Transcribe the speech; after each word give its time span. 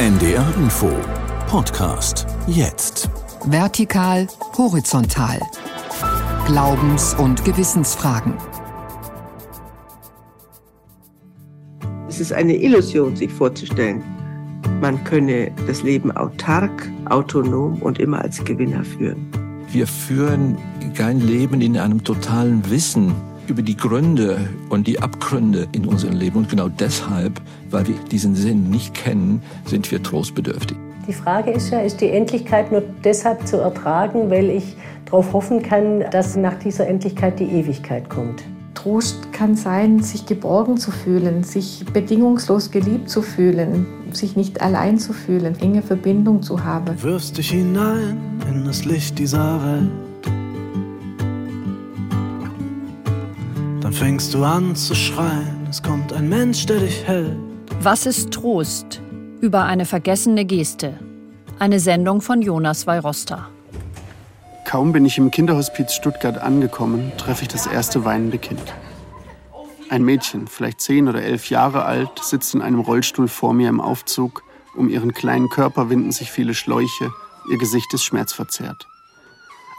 NDR 0.00 0.46
Info 0.56 0.90
Podcast 1.46 2.26
jetzt. 2.46 3.10
Vertikal, 3.44 4.26
horizontal. 4.56 5.38
Glaubens- 6.46 7.12
und 7.12 7.44
Gewissensfragen. 7.44 8.32
Es 12.08 12.18
ist 12.18 12.32
eine 12.32 12.56
Illusion, 12.56 13.14
sich 13.14 13.30
vorzustellen, 13.30 14.02
man 14.80 15.04
könne 15.04 15.52
das 15.66 15.82
Leben 15.82 16.10
autark, 16.12 16.90
autonom 17.10 17.82
und 17.82 17.98
immer 17.98 18.22
als 18.22 18.42
Gewinner 18.42 18.82
führen. 18.82 19.30
Wir 19.70 19.86
führen 19.86 20.56
kein 20.96 21.20
Leben 21.20 21.60
in 21.60 21.76
einem 21.76 22.02
totalen 22.02 22.70
Wissen 22.70 23.14
über 23.50 23.62
die 23.62 23.76
Gründe 23.76 24.38
und 24.68 24.86
die 24.86 25.00
Abgründe 25.00 25.66
in 25.72 25.84
unserem 25.84 26.16
Leben. 26.16 26.38
Und 26.38 26.48
genau 26.48 26.68
deshalb, 26.68 27.40
weil 27.70 27.86
wir 27.88 27.96
diesen 28.10 28.34
Sinn 28.34 28.70
nicht 28.70 28.94
kennen, 28.94 29.42
sind 29.66 29.90
wir 29.90 30.02
trostbedürftig. 30.02 30.76
Die 31.08 31.12
Frage 31.12 31.50
ist 31.50 31.70
ja, 31.70 31.80
ist 31.80 32.00
die 32.00 32.10
Endlichkeit 32.10 32.70
nur 32.70 32.82
deshalb 33.04 33.46
zu 33.46 33.56
ertragen, 33.56 34.30
weil 34.30 34.48
ich 34.50 34.76
darauf 35.06 35.32
hoffen 35.32 35.62
kann, 35.62 36.04
dass 36.12 36.36
nach 36.36 36.54
dieser 36.54 36.86
Endlichkeit 36.86 37.40
die 37.40 37.46
Ewigkeit 37.46 38.08
kommt? 38.08 38.44
Trost 38.74 39.32
kann 39.32 39.56
sein, 39.56 40.00
sich 40.00 40.24
geborgen 40.24 40.76
zu 40.76 40.92
fühlen, 40.92 41.42
sich 41.42 41.84
bedingungslos 41.92 42.70
geliebt 42.70 43.10
zu 43.10 43.20
fühlen, 43.20 43.86
sich 44.12 44.36
nicht 44.36 44.62
allein 44.62 44.98
zu 44.98 45.12
fühlen, 45.12 45.58
enge 45.60 45.82
Verbindung 45.82 46.42
zu 46.42 46.62
haben. 46.64 46.86
Du 46.86 47.02
wirfst 47.02 47.36
dich 47.36 47.50
hinein 47.50 48.16
in 48.48 48.64
das 48.64 48.84
Licht 48.84 49.18
dieser 49.18 49.60
Welt. 49.64 50.09
Dann 53.90 53.98
fängst 53.98 54.34
du 54.34 54.44
an 54.44 54.76
zu 54.76 54.94
schreien, 54.94 55.66
es 55.68 55.82
kommt 55.82 56.12
ein 56.12 56.28
Mensch, 56.28 56.64
der 56.64 56.78
dich 56.78 57.02
hält. 57.08 57.36
Was 57.80 58.06
ist 58.06 58.30
Trost? 58.30 59.02
Über 59.40 59.64
eine 59.64 59.84
vergessene 59.84 60.44
Geste. 60.44 60.96
Eine 61.58 61.80
Sendung 61.80 62.20
von 62.20 62.40
Jonas 62.40 62.86
Weiroster. 62.86 63.48
Kaum 64.64 64.92
bin 64.92 65.04
ich 65.06 65.18
im 65.18 65.32
Kinderhospiz 65.32 65.92
Stuttgart 65.92 66.38
angekommen, 66.38 67.10
treffe 67.18 67.42
ich 67.42 67.48
das 67.48 67.66
erste 67.66 68.04
weinende 68.04 68.38
Kind. 68.38 68.62
Ein 69.88 70.04
Mädchen, 70.04 70.46
vielleicht 70.46 70.80
zehn 70.80 71.08
oder 71.08 71.22
elf 71.24 71.50
Jahre 71.50 71.84
alt, 71.84 72.12
sitzt 72.22 72.54
in 72.54 72.62
einem 72.62 72.78
Rollstuhl 72.78 73.26
vor 73.26 73.54
mir 73.54 73.68
im 73.68 73.80
Aufzug. 73.80 74.44
Um 74.76 74.88
ihren 74.88 75.14
kleinen 75.14 75.48
Körper 75.48 75.90
winden 75.90 76.12
sich 76.12 76.30
viele 76.30 76.54
Schläuche. 76.54 77.10
Ihr 77.50 77.58
Gesicht 77.58 77.92
ist 77.92 78.04
schmerzverzerrt. 78.04 78.86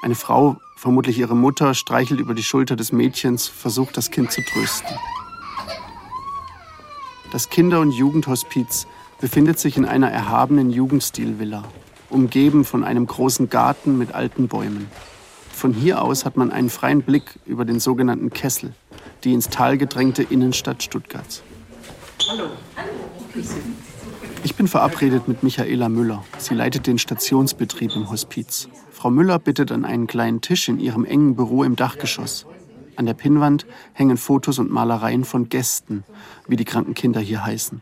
Eine 0.03 0.15
Frau, 0.15 0.57
vermutlich 0.81 1.19
ihre 1.19 1.35
Mutter, 1.35 1.75
streichelt 1.75 2.19
über 2.19 2.33
die 2.33 2.41
Schulter 2.41 2.75
des 2.75 2.91
Mädchens, 2.91 3.47
versucht 3.47 3.97
das 3.97 4.09
Kind 4.09 4.31
zu 4.31 4.41
trösten. 4.41 4.89
Das 7.31 7.51
Kinder- 7.51 7.81
und 7.81 7.91
Jugendhospiz 7.91 8.87
befindet 9.19 9.59
sich 9.59 9.77
in 9.77 9.85
einer 9.85 10.09
erhabenen 10.09 10.71
Jugendstilvilla 10.71 11.65
umgeben 12.09 12.65
von 12.65 12.83
einem 12.83 13.05
großen 13.05 13.47
Garten 13.47 13.99
mit 13.99 14.15
alten 14.15 14.47
Bäumen. 14.47 14.89
Von 15.53 15.71
hier 15.71 16.01
aus 16.01 16.25
hat 16.25 16.35
man 16.35 16.51
einen 16.51 16.71
freien 16.71 17.03
Blick 17.03 17.39
über 17.45 17.63
den 17.63 17.79
sogenannten 17.79 18.31
Kessel, 18.31 18.73
die 19.23 19.33
ins 19.33 19.49
Tal 19.49 19.77
gedrängte 19.77 20.23
Innenstadt 20.23 20.81
Stuttgarts. 20.81 21.43
Hallo. 22.27 22.49
Ich 24.43 24.55
bin 24.55 24.67
verabredet 24.67 25.27
mit 25.27 25.43
Michaela 25.43 25.87
Müller. 25.87 26.23
Sie 26.39 26.55
leitet 26.55 26.87
den 26.87 26.97
Stationsbetrieb 26.97 27.95
im 27.95 28.09
Hospiz. 28.09 28.69
Frau 28.91 29.11
Müller 29.11 29.37
bittet 29.37 29.71
an 29.71 29.85
einen 29.85 30.07
kleinen 30.07 30.41
Tisch 30.41 30.67
in 30.67 30.79
ihrem 30.79 31.05
engen 31.05 31.35
Büro 31.35 31.63
im 31.63 31.75
Dachgeschoss. 31.75 32.47
An 32.95 33.05
der 33.05 33.13
Pinnwand 33.13 33.67
hängen 33.93 34.17
Fotos 34.17 34.57
und 34.57 34.71
Malereien 34.71 35.25
von 35.25 35.49
Gästen, 35.49 36.03
wie 36.47 36.55
die 36.55 36.65
kranken 36.65 36.95
Kinder 36.95 37.19
hier 37.19 37.45
heißen. 37.45 37.81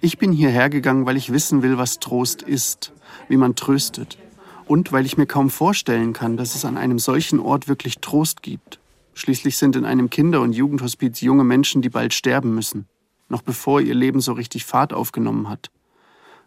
Ich 0.00 0.18
bin 0.18 0.32
hierher 0.32 0.68
gegangen, 0.68 1.06
weil 1.06 1.16
ich 1.16 1.32
wissen 1.32 1.62
will, 1.62 1.78
was 1.78 1.98
Trost 1.98 2.42
ist, 2.42 2.92
wie 3.28 3.36
man 3.36 3.54
tröstet 3.54 4.18
und 4.66 4.92
weil 4.92 5.06
ich 5.06 5.16
mir 5.16 5.26
kaum 5.26 5.50
vorstellen 5.50 6.12
kann, 6.12 6.36
dass 6.36 6.54
es 6.54 6.64
an 6.64 6.76
einem 6.76 6.98
solchen 6.98 7.40
Ort 7.40 7.68
wirklich 7.68 7.98
Trost 8.00 8.42
gibt. 8.42 8.80
Schließlich 9.14 9.56
sind 9.56 9.74
in 9.74 9.84
einem 9.84 10.10
Kinder- 10.10 10.40
und 10.40 10.52
Jugendhospiz 10.52 11.20
junge 11.20 11.44
Menschen, 11.44 11.82
die 11.82 11.88
bald 11.88 12.14
sterben 12.14 12.54
müssen, 12.54 12.86
noch 13.28 13.42
bevor 13.42 13.80
ihr 13.80 13.94
Leben 13.94 14.20
so 14.20 14.32
richtig 14.32 14.64
Fahrt 14.64 14.92
aufgenommen 14.92 15.48
hat. 15.48 15.70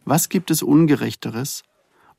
Was 0.06 0.30
gibt 0.30 0.52
es 0.52 0.64
Ungerechteres, 0.64 1.64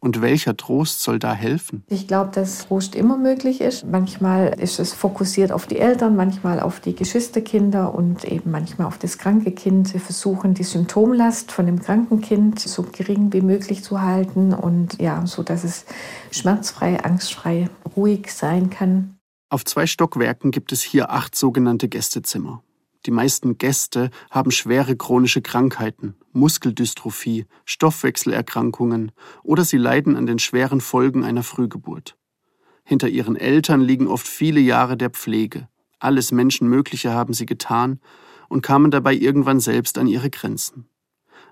und 0.02 0.20
welcher 0.20 0.56
Trost 0.56 1.00
soll 1.00 1.20
da 1.20 1.32
helfen? 1.32 1.84
Ich 1.86 2.08
glaube, 2.08 2.30
dass 2.34 2.66
Trost 2.66 2.96
immer 2.96 3.16
möglich 3.16 3.60
ist. 3.60 3.86
Manchmal 3.86 4.48
ist 4.60 4.80
es 4.80 4.92
fokussiert 4.92 5.52
auf 5.52 5.66
die 5.66 5.78
Eltern, 5.78 6.16
manchmal 6.16 6.58
auf 6.58 6.80
die 6.80 6.94
Geschwisterkinder 6.94 7.94
und 7.94 8.24
eben 8.24 8.50
manchmal 8.50 8.88
auf 8.88 8.98
das 8.98 9.16
kranke 9.16 9.52
Kind. 9.52 9.92
Wir 9.94 10.00
versuchen, 10.00 10.54
die 10.54 10.64
Symptomlast 10.64 11.52
von 11.52 11.66
dem 11.66 11.80
kranken 11.80 12.20
Kind 12.20 12.58
so 12.58 12.82
gering 12.82 13.32
wie 13.32 13.42
möglich 13.42 13.84
zu 13.84 14.02
halten 14.02 14.52
und 14.52 15.00
ja, 15.00 15.24
so 15.24 15.44
dass 15.44 15.62
es 15.62 15.86
schmerzfrei, 16.32 17.02
angstfrei, 17.02 17.70
ruhig 17.96 18.32
sein 18.32 18.70
kann. 18.70 19.16
Auf 19.50 19.64
zwei 19.64 19.86
Stockwerken 19.86 20.50
gibt 20.50 20.72
es 20.72 20.82
hier 20.82 21.10
acht 21.10 21.36
sogenannte 21.36 21.88
Gästezimmer. 21.88 22.64
Die 23.06 23.10
meisten 23.10 23.58
Gäste 23.58 24.10
haben 24.30 24.50
schwere 24.50 24.96
chronische 24.96 25.42
Krankheiten, 25.42 26.14
Muskeldystrophie, 26.32 27.46
Stoffwechselerkrankungen 27.64 29.12
oder 29.42 29.64
sie 29.64 29.76
leiden 29.76 30.16
an 30.16 30.26
den 30.26 30.38
schweren 30.38 30.80
Folgen 30.80 31.24
einer 31.24 31.42
Frühgeburt. 31.42 32.16
Hinter 32.84 33.08
ihren 33.08 33.36
Eltern 33.36 33.80
liegen 33.80 34.06
oft 34.06 34.26
viele 34.26 34.60
Jahre 34.60 34.96
der 34.96 35.10
Pflege. 35.10 35.68
Alles 35.98 36.32
Menschenmögliche 36.32 37.12
haben 37.12 37.34
sie 37.34 37.46
getan 37.46 38.00
und 38.48 38.62
kamen 38.62 38.90
dabei 38.90 39.14
irgendwann 39.14 39.60
selbst 39.60 39.98
an 39.98 40.06
ihre 40.06 40.30
Grenzen. 40.30 40.88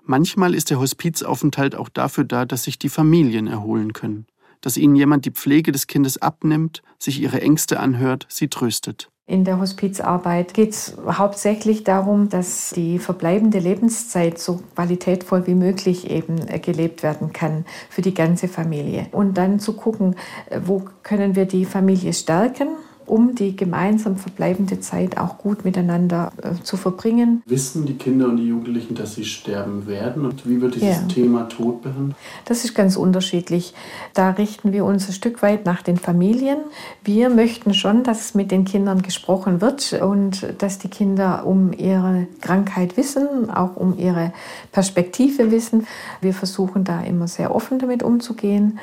Manchmal 0.03 0.55
ist 0.55 0.69
der 0.69 0.79
Hospizaufenthalt 0.79 1.75
auch 1.75 1.89
dafür 1.89 2.23
da, 2.23 2.45
dass 2.45 2.63
sich 2.63 2.79
die 2.79 2.89
Familien 2.89 3.47
erholen 3.47 3.93
können, 3.93 4.25
dass 4.61 4.77
ihnen 4.77 4.95
jemand 4.95 5.25
die 5.25 5.31
Pflege 5.31 5.71
des 5.71 5.87
Kindes 5.87 6.17
abnimmt, 6.17 6.81
sich 6.97 7.21
ihre 7.21 7.41
Ängste 7.41 7.79
anhört, 7.79 8.25
sie 8.29 8.47
tröstet. 8.47 9.11
In 9.31 9.45
der 9.45 9.61
Hospizarbeit 9.61 10.53
geht 10.53 10.71
es 10.71 10.97
hauptsächlich 11.07 11.85
darum, 11.85 12.27
dass 12.27 12.71
die 12.71 12.99
verbleibende 12.99 13.59
Lebenszeit 13.59 14.37
so 14.37 14.59
qualitätvoll 14.75 15.47
wie 15.47 15.55
möglich 15.55 16.11
eben 16.11 16.49
äh, 16.49 16.59
gelebt 16.59 17.01
werden 17.01 17.31
kann 17.31 17.63
für 17.89 18.01
die 18.01 18.13
ganze 18.13 18.49
Familie. 18.49 19.07
Und 19.13 19.37
dann 19.37 19.61
zu 19.61 19.71
gucken, 19.77 20.17
äh, 20.49 20.59
wo 20.65 20.83
können 21.03 21.37
wir 21.37 21.45
die 21.45 21.63
Familie 21.63 22.11
stärken 22.11 22.67
um 23.05 23.35
die 23.35 23.55
gemeinsam 23.55 24.17
verbleibende 24.17 24.79
Zeit 24.79 25.17
auch 25.17 25.37
gut 25.37 25.65
miteinander 25.65 26.31
äh, 26.41 26.61
zu 26.63 26.77
verbringen. 26.77 27.43
Wissen 27.45 27.85
die 27.85 27.95
Kinder 27.95 28.27
und 28.27 28.37
die 28.37 28.47
Jugendlichen, 28.47 28.95
dass 28.95 29.15
sie 29.15 29.25
sterben 29.25 29.87
werden? 29.87 30.25
Und 30.25 30.47
wie 30.47 30.61
wird 30.61 30.75
dieses 30.75 31.01
ja. 31.01 31.07
Thema 31.07 31.49
Tod 31.49 31.81
behandelt? 31.81 32.15
Das 32.45 32.63
ist 32.63 32.73
ganz 32.73 32.95
unterschiedlich. 32.95 33.73
Da 34.13 34.31
richten 34.31 34.73
wir 34.73 34.85
uns 34.85 35.07
ein 35.07 35.13
Stück 35.13 35.41
weit 35.41 35.65
nach 35.65 35.81
den 35.81 35.97
Familien. 35.97 36.57
Wir 37.03 37.29
möchten 37.29 37.73
schon, 37.73 38.03
dass 38.03 38.33
mit 38.33 38.51
den 38.51 38.65
Kindern 38.65 39.01
gesprochen 39.01 39.61
wird 39.61 39.93
und 39.93 40.53
dass 40.59 40.79
die 40.79 40.89
Kinder 40.89 41.45
um 41.45 41.73
ihre 41.73 42.27
Krankheit 42.41 42.97
wissen, 42.97 43.49
auch 43.49 43.75
um 43.75 43.97
ihre 43.97 44.33
Perspektive 44.71 45.51
wissen. 45.51 45.87
Wir 46.21 46.33
versuchen 46.33 46.83
da 46.83 47.01
immer 47.01 47.27
sehr 47.27 47.53
offen 47.53 47.79
damit 47.79 48.03
umzugehen. 48.03 48.79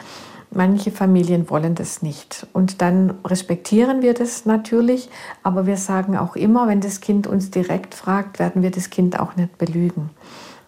Manche 0.58 0.90
Familien 0.90 1.50
wollen 1.50 1.76
das 1.76 2.02
nicht. 2.02 2.48
Und 2.52 2.82
dann 2.82 3.14
respektieren 3.24 4.02
wir 4.02 4.12
das 4.12 4.44
natürlich, 4.44 5.08
aber 5.44 5.68
wir 5.68 5.76
sagen 5.76 6.16
auch 6.16 6.34
immer, 6.34 6.66
wenn 6.66 6.80
das 6.80 7.00
Kind 7.00 7.28
uns 7.28 7.52
direkt 7.52 7.94
fragt, 7.94 8.40
werden 8.40 8.60
wir 8.62 8.72
das 8.72 8.90
Kind 8.90 9.20
auch 9.20 9.36
nicht 9.36 9.56
belügen. 9.56 10.10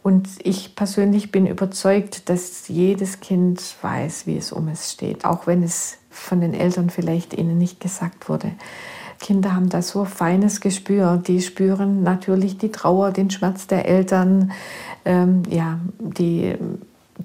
Und 0.05 0.29
ich 0.45 0.77
persönlich 0.77 1.33
bin 1.33 1.49
überzeugt, 1.49 2.29
dass 2.29 2.69
jedes 2.69 3.19
Kind 3.19 3.61
weiß, 3.83 4.29
wie 4.29 4.37
es 4.37 4.53
um 4.53 4.69
es 4.69 4.93
steht, 4.93 5.25
auch 5.25 5.49
wenn 5.49 5.65
es 5.65 5.99
von 6.09 6.41
den 6.41 6.55
Eltern 6.55 6.89
vielleicht 6.89 7.35
ihnen 7.35 7.59
nicht 7.59 7.81
gesagt 7.81 8.29
wurde. 8.29 8.53
Kinder 9.19 9.57
haben 9.57 9.71
da 9.71 9.83
so 9.83 10.03
ein 10.03 10.07
feines 10.07 10.61
Gespür. 10.61 11.17
Die 11.17 11.43
spüren 11.43 12.05
natürlich 12.05 12.59
die 12.59 12.71
Trauer, 12.71 13.11
den 13.11 13.29
Schmerz 13.29 13.67
der 13.67 13.87
Eltern. 13.87 14.53
Ähm, 15.05 15.43
ja, 15.51 15.81
die 15.99 16.55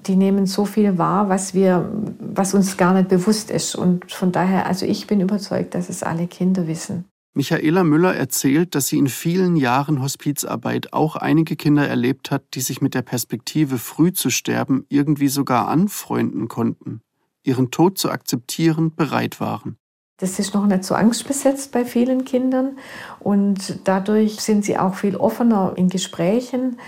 die 0.06 0.16
nehmen 0.16 0.46
so 0.46 0.64
viel 0.64 0.98
wahr, 0.98 1.28
was 1.28 1.54
wir, 1.54 1.90
was 2.20 2.54
uns 2.54 2.76
gar 2.76 2.94
nicht 2.94 3.08
bewusst 3.08 3.50
ist. 3.50 3.74
Und 3.74 4.12
von 4.12 4.32
daher, 4.32 4.66
also 4.66 4.86
ich 4.86 5.06
bin 5.06 5.20
überzeugt, 5.20 5.74
dass 5.74 5.88
es 5.88 6.02
alle 6.02 6.26
Kinder 6.26 6.66
wissen. 6.66 7.04
Michaela 7.34 7.84
Müller 7.84 8.14
erzählt, 8.14 8.74
dass 8.74 8.88
sie 8.88 8.96
in 8.96 9.08
vielen 9.08 9.56
Jahren 9.56 10.00
Hospizarbeit 10.00 10.94
auch 10.94 11.16
einige 11.16 11.54
Kinder 11.54 11.86
erlebt 11.86 12.30
hat, 12.30 12.42
die 12.54 12.62
sich 12.62 12.80
mit 12.80 12.94
der 12.94 13.02
Perspektive, 13.02 13.76
früh 13.76 14.12
zu 14.12 14.30
sterben, 14.30 14.86
irgendwie 14.88 15.28
sogar 15.28 15.68
anfreunden 15.68 16.48
konnten, 16.48 17.02
ihren 17.42 17.70
Tod 17.70 17.98
zu 17.98 18.10
akzeptieren, 18.10 18.94
bereit 18.94 19.38
waren. 19.38 19.76
Das 20.18 20.38
ist 20.38 20.54
noch 20.54 20.64
nicht 20.66 20.84
so 20.84 20.94
angstbesetzt 20.94 21.72
bei 21.72 21.84
vielen 21.84 22.24
Kindern 22.24 22.78
und 23.20 23.80
dadurch 23.84 24.40
sind 24.40 24.64
sie 24.64 24.78
auch 24.78 24.94
viel 24.94 25.16
offener 25.16 25.74
in 25.76 25.90
Gesprächen. 25.90 26.78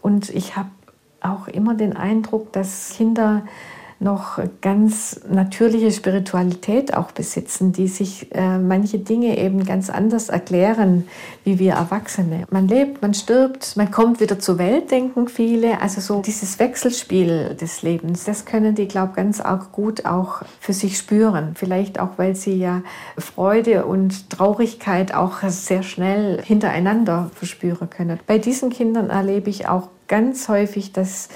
Und 0.00 0.30
ich 0.30 0.54
habe 0.54 0.70
auch 1.30 1.48
immer 1.48 1.74
den 1.74 1.96
Eindruck, 1.96 2.52
dass 2.52 2.94
Kinder 2.96 3.42
noch 4.00 4.38
ganz 4.60 5.20
natürliche 5.28 5.90
Spiritualität 5.90 6.94
auch 6.94 7.10
besitzen, 7.10 7.72
die 7.72 7.88
sich 7.88 8.32
äh, 8.32 8.58
manche 8.58 9.00
Dinge 9.00 9.36
eben 9.38 9.64
ganz 9.64 9.90
anders 9.90 10.28
erklären, 10.28 11.08
wie 11.42 11.58
wir 11.58 11.72
Erwachsene. 11.72 12.44
Man 12.50 12.68
lebt, 12.68 13.02
man 13.02 13.12
stirbt, 13.12 13.76
man 13.76 13.90
kommt 13.90 14.20
wieder 14.20 14.38
zur 14.38 14.58
Welt, 14.58 14.92
denken 14.92 15.26
viele. 15.26 15.80
Also 15.80 16.00
so 16.00 16.22
dieses 16.22 16.60
Wechselspiel 16.60 17.56
des 17.60 17.82
Lebens, 17.82 18.24
das 18.24 18.44
können 18.44 18.76
die, 18.76 18.86
glaube 18.86 19.10
ich, 19.10 19.16
ganz 19.16 19.40
auch 19.40 19.72
gut 19.72 20.06
auch 20.06 20.42
für 20.60 20.72
sich 20.72 20.96
spüren. 20.96 21.52
Vielleicht 21.56 21.98
auch, 21.98 22.10
weil 22.18 22.36
sie 22.36 22.54
ja 22.54 22.82
Freude 23.16 23.84
und 23.84 24.30
Traurigkeit 24.30 25.12
auch 25.12 25.42
sehr 25.48 25.82
schnell 25.82 26.40
hintereinander 26.44 27.30
verspüren 27.34 27.90
können. 27.90 28.20
Bei 28.28 28.38
diesen 28.38 28.70
Kindern 28.70 29.10
erlebe 29.10 29.50
ich 29.50 29.66
auch 29.66 29.88
ganz 30.06 30.48
häufig, 30.48 30.92
dass 30.92 31.28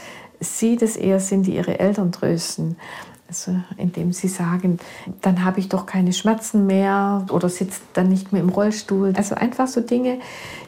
sie 0.42 0.76
das 0.76 0.96
eher 0.96 1.20
sind, 1.20 1.46
die 1.46 1.56
ihre 1.56 1.78
Eltern 1.78 2.12
trösten. 2.12 2.76
Also 3.28 3.56
indem 3.78 4.12
sie 4.12 4.28
sagen, 4.28 4.78
dann 5.22 5.42
habe 5.42 5.58
ich 5.58 5.70
doch 5.70 5.86
keine 5.86 6.12
Schmerzen 6.12 6.66
mehr 6.66 7.24
oder 7.30 7.48
sitzt 7.48 7.80
dann 7.94 8.10
nicht 8.10 8.30
mehr 8.30 8.42
im 8.42 8.50
Rollstuhl. 8.50 9.14
Also 9.16 9.34
einfach 9.34 9.68
so 9.68 9.80
Dinge, 9.80 10.18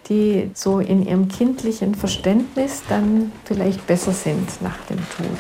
die 0.08 0.50
so 0.54 0.78
in 0.78 1.04
ihrem 1.04 1.28
kindlichen 1.28 1.94
Verständnis 1.94 2.82
dann 2.88 3.32
vielleicht 3.44 3.86
besser 3.86 4.12
sind 4.12 4.62
nach 4.62 4.78
dem 4.86 4.96
Tod. 4.96 5.38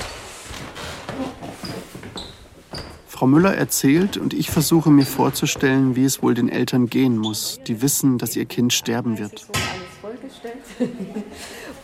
Frau 3.06 3.26
Müller 3.26 3.54
erzählt 3.54 4.18
und 4.18 4.34
ich 4.34 4.50
versuche 4.50 4.90
mir 4.90 5.06
vorzustellen, 5.06 5.96
wie 5.96 6.04
es 6.04 6.22
wohl 6.22 6.34
den 6.34 6.50
Eltern 6.50 6.90
gehen 6.90 7.16
muss, 7.16 7.58
die 7.66 7.80
wissen, 7.80 8.18
dass 8.18 8.36
ihr 8.36 8.44
Kind 8.44 8.74
sterben 8.74 9.18
wird. 9.18 9.46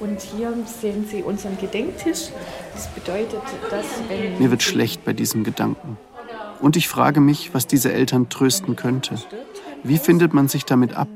Und 0.00 0.20
hier 0.20 0.52
sehen 0.66 1.06
Sie 1.08 1.22
unseren 1.22 1.58
Gedenktisch. 1.58 2.30
Das 2.72 2.88
bedeutet, 2.88 3.42
dass 3.70 3.84
wenn. 4.08 4.38
Mir 4.38 4.50
wird 4.50 4.62
schlecht 4.62 5.04
bei 5.04 5.12
diesem 5.12 5.44
Gedanken. 5.44 5.98
Und 6.60 6.76
ich 6.76 6.88
frage 6.88 7.20
mich, 7.20 7.54
was 7.54 7.66
diese 7.66 7.92
Eltern 7.92 8.28
trösten 8.28 8.76
könnte. 8.76 9.16
Wie 9.82 9.98
findet 9.98 10.34
man 10.34 10.48
sich 10.48 10.64
damit 10.64 10.94
ab? 10.94 11.08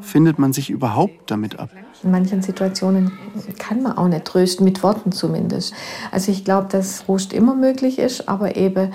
Findet 0.00 0.38
man 0.38 0.52
sich 0.52 0.70
überhaupt 0.70 1.30
damit 1.30 1.58
ab? 1.58 1.70
In 2.02 2.10
manchen 2.10 2.42
Situationen 2.42 3.12
kann 3.58 3.82
man 3.82 3.96
auch 3.96 4.08
nicht 4.08 4.24
trösten, 4.24 4.64
mit 4.64 4.82
Worten 4.82 5.12
zumindest. 5.12 5.72
Also 6.10 6.32
ich 6.32 6.44
glaube, 6.44 6.68
dass 6.68 7.04
Trost 7.04 7.32
immer 7.32 7.54
möglich 7.54 7.98
ist, 7.98 8.28
aber 8.28 8.56
eben, 8.56 8.92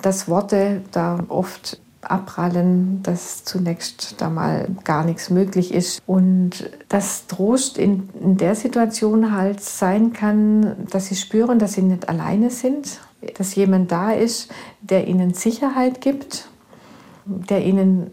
dass 0.00 0.28
Worte 0.28 0.82
da 0.92 1.18
oft 1.28 1.78
abprallen, 2.10 3.02
dass 3.02 3.44
zunächst 3.44 4.20
da 4.20 4.30
mal 4.30 4.68
gar 4.84 5.04
nichts 5.04 5.30
möglich 5.30 5.72
ist 5.72 6.00
und 6.06 6.70
dass 6.88 7.26
Trost 7.26 7.78
in, 7.78 8.08
in 8.20 8.36
der 8.36 8.54
Situation 8.54 9.32
halt 9.32 9.60
sein 9.60 10.12
kann, 10.12 10.86
dass 10.90 11.06
sie 11.06 11.16
spüren, 11.16 11.58
dass 11.58 11.74
sie 11.74 11.82
nicht 11.82 12.08
alleine 12.08 12.50
sind, 12.50 13.00
dass 13.36 13.54
jemand 13.54 13.90
da 13.92 14.12
ist, 14.12 14.50
der 14.80 15.06
ihnen 15.06 15.34
Sicherheit 15.34 16.00
gibt, 16.00 16.48
der 17.24 17.64
ihnen 17.64 18.10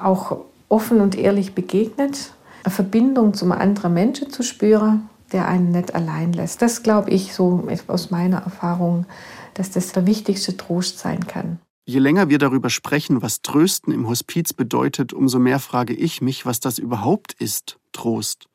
auch 0.00 0.36
offen 0.68 1.00
und 1.00 1.16
ehrlich 1.16 1.54
begegnet, 1.54 2.32
eine 2.64 2.72
Verbindung 2.72 3.34
zum 3.34 3.52
anderen 3.52 3.94
Menschen 3.94 4.30
zu 4.30 4.42
spüren, 4.42 5.08
der 5.32 5.48
einen 5.48 5.70
nicht 5.72 5.94
allein 5.94 6.32
lässt. 6.32 6.62
Das 6.62 6.82
glaube 6.82 7.10
ich 7.10 7.34
so 7.34 7.66
aus 7.88 8.10
meiner 8.10 8.42
Erfahrung, 8.42 9.06
dass 9.54 9.70
das 9.70 9.92
der 9.92 10.06
wichtigste 10.06 10.56
Trost 10.56 10.98
sein 10.98 11.26
kann. 11.26 11.58
Je 11.84 11.98
länger 11.98 12.28
wir 12.28 12.38
darüber 12.38 12.70
sprechen, 12.70 13.22
was 13.22 13.42
Trösten 13.42 13.92
im 13.92 14.08
Hospiz 14.08 14.52
bedeutet, 14.52 15.12
umso 15.12 15.40
mehr 15.40 15.58
frage 15.58 15.94
ich 15.94 16.20
mich, 16.20 16.46
was 16.46 16.60
das 16.60 16.78
überhaupt 16.78 17.32
ist, 17.32 17.80
Trost. 17.90 18.48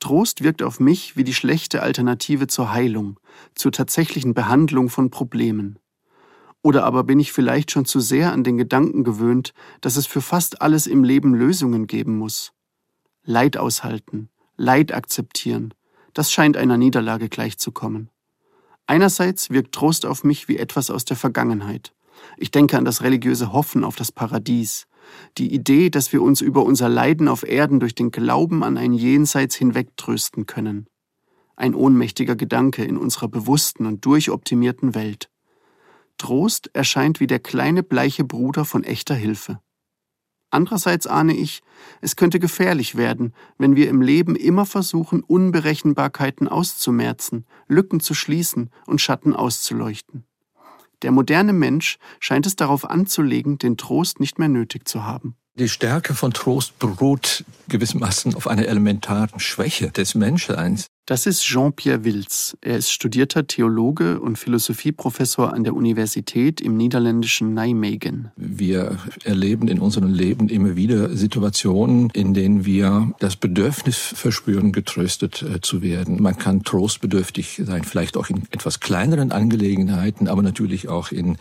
Trost 0.00 0.42
wirkt 0.42 0.62
auf 0.62 0.80
mich 0.80 1.16
wie 1.16 1.24
die 1.24 1.34
schlechte 1.34 1.82
Alternative 1.82 2.48
zur 2.48 2.72
Heilung, 2.72 3.18
zur 3.54 3.72
tatsächlichen 3.72 4.34
Behandlung 4.34 4.90
von 4.90 5.10
Problemen. 5.10 5.78
Oder 6.60 6.84
aber 6.84 7.04
bin 7.04 7.20
ich 7.20 7.32
vielleicht 7.32 7.70
schon 7.70 7.84
zu 7.84 8.00
sehr 8.00 8.32
an 8.32 8.42
den 8.42 8.58
Gedanken 8.58 9.04
gewöhnt, 9.04 9.54
dass 9.80 9.96
es 9.96 10.06
für 10.06 10.20
fast 10.20 10.60
alles 10.60 10.88
im 10.88 11.04
Leben 11.04 11.34
Lösungen 11.34 11.86
geben 11.86 12.18
muss. 12.18 12.52
Leid 13.22 13.56
aushalten, 13.56 14.28
Leid 14.56 14.92
akzeptieren, 14.92 15.72
das 16.14 16.32
scheint 16.32 16.56
einer 16.56 16.76
Niederlage 16.76 17.28
gleichzukommen. 17.28 18.10
Einerseits 18.86 19.50
wirkt 19.50 19.74
Trost 19.74 20.04
auf 20.04 20.24
mich 20.24 20.48
wie 20.48 20.58
etwas 20.58 20.90
aus 20.90 21.04
der 21.04 21.16
Vergangenheit. 21.16 21.95
Ich 22.36 22.50
denke 22.50 22.76
an 22.76 22.84
das 22.84 23.02
religiöse 23.02 23.52
Hoffen 23.52 23.84
auf 23.84 23.96
das 23.96 24.12
Paradies, 24.12 24.86
die 25.38 25.54
Idee, 25.54 25.90
dass 25.90 26.12
wir 26.12 26.22
uns 26.22 26.40
über 26.40 26.64
unser 26.64 26.88
Leiden 26.88 27.28
auf 27.28 27.42
Erden 27.42 27.80
durch 27.80 27.94
den 27.94 28.10
Glauben 28.10 28.62
an 28.62 28.76
ein 28.76 28.92
Jenseits 28.92 29.54
hinwegtrösten 29.56 30.46
können. 30.46 30.86
Ein 31.56 31.74
ohnmächtiger 31.74 32.36
Gedanke 32.36 32.84
in 32.84 32.96
unserer 32.96 33.28
bewussten 33.28 33.86
und 33.86 34.04
durchoptimierten 34.04 34.94
Welt. 34.94 35.30
Trost 36.18 36.70
erscheint 36.74 37.20
wie 37.20 37.26
der 37.26 37.38
kleine 37.38 37.82
bleiche 37.82 38.24
Bruder 38.24 38.64
von 38.64 38.84
echter 38.84 39.14
Hilfe. 39.14 39.60
Andererseits 40.50 41.06
ahne 41.06 41.34
ich, 41.34 41.62
es 42.00 42.16
könnte 42.16 42.38
gefährlich 42.38 42.96
werden, 42.96 43.34
wenn 43.58 43.76
wir 43.76 43.88
im 43.88 44.00
Leben 44.00 44.36
immer 44.36 44.64
versuchen, 44.64 45.22
Unberechenbarkeiten 45.22 46.48
auszumerzen, 46.48 47.46
Lücken 47.66 48.00
zu 48.00 48.14
schließen 48.14 48.70
und 48.86 49.00
Schatten 49.00 49.34
auszuleuchten. 49.34 50.24
Der 51.02 51.12
moderne 51.12 51.52
Mensch 51.52 51.98
scheint 52.20 52.46
es 52.46 52.56
darauf 52.56 52.88
anzulegen, 52.88 53.58
den 53.58 53.76
Trost 53.76 54.20
nicht 54.20 54.38
mehr 54.38 54.48
nötig 54.48 54.88
zu 54.88 55.04
haben. 55.04 55.36
Die 55.58 55.68
Stärke 55.68 56.14
von 56.14 56.32
Trost 56.32 56.78
beruht 56.78 57.44
gewissermaßen 57.68 58.34
auf 58.34 58.46
einer 58.46 58.66
elementaren 58.66 59.40
Schwäche 59.40 59.90
des 59.90 60.14
Menschseins. 60.14 60.86
Das 61.06 61.24
ist 61.24 61.44
Jean-Pierre 61.44 62.02
Wills. 62.02 62.58
Er 62.60 62.78
ist 62.78 62.90
studierter 62.90 63.46
Theologe 63.46 64.18
und 64.18 64.38
Philosophieprofessor 64.38 65.52
an 65.52 65.62
der 65.62 65.76
Universität 65.76 66.60
im 66.60 66.76
niederländischen 66.76 67.54
Nijmegen. 67.54 68.32
Wir 68.36 68.98
erleben 69.22 69.68
in 69.68 69.78
unserem 69.78 70.12
Leben 70.12 70.48
immer 70.48 70.74
wieder 70.74 71.16
Situationen, 71.16 72.10
in 72.10 72.34
denen 72.34 72.64
wir 72.64 73.12
das 73.20 73.36
Bedürfnis 73.36 73.98
verspüren, 73.98 74.72
getröstet 74.72 75.42
äh, 75.42 75.60
zu 75.60 75.80
werden. 75.80 76.20
Man 76.20 76.38
kann 76.38 76.64
trostbedürftig 76.64 77.62
sein, 77.64 77.84
vielleicht 77.84 78.16
auch 78.16 78.28
in 78.28 78.42
etwas 78.50 78.80
kleineren 78.80 79.30
Angelegenheiten, 79.30 80.26
aber 80.26 80.42
natürlich 80.42 80.88
auch 80.88 81.12
in 81.12 81.38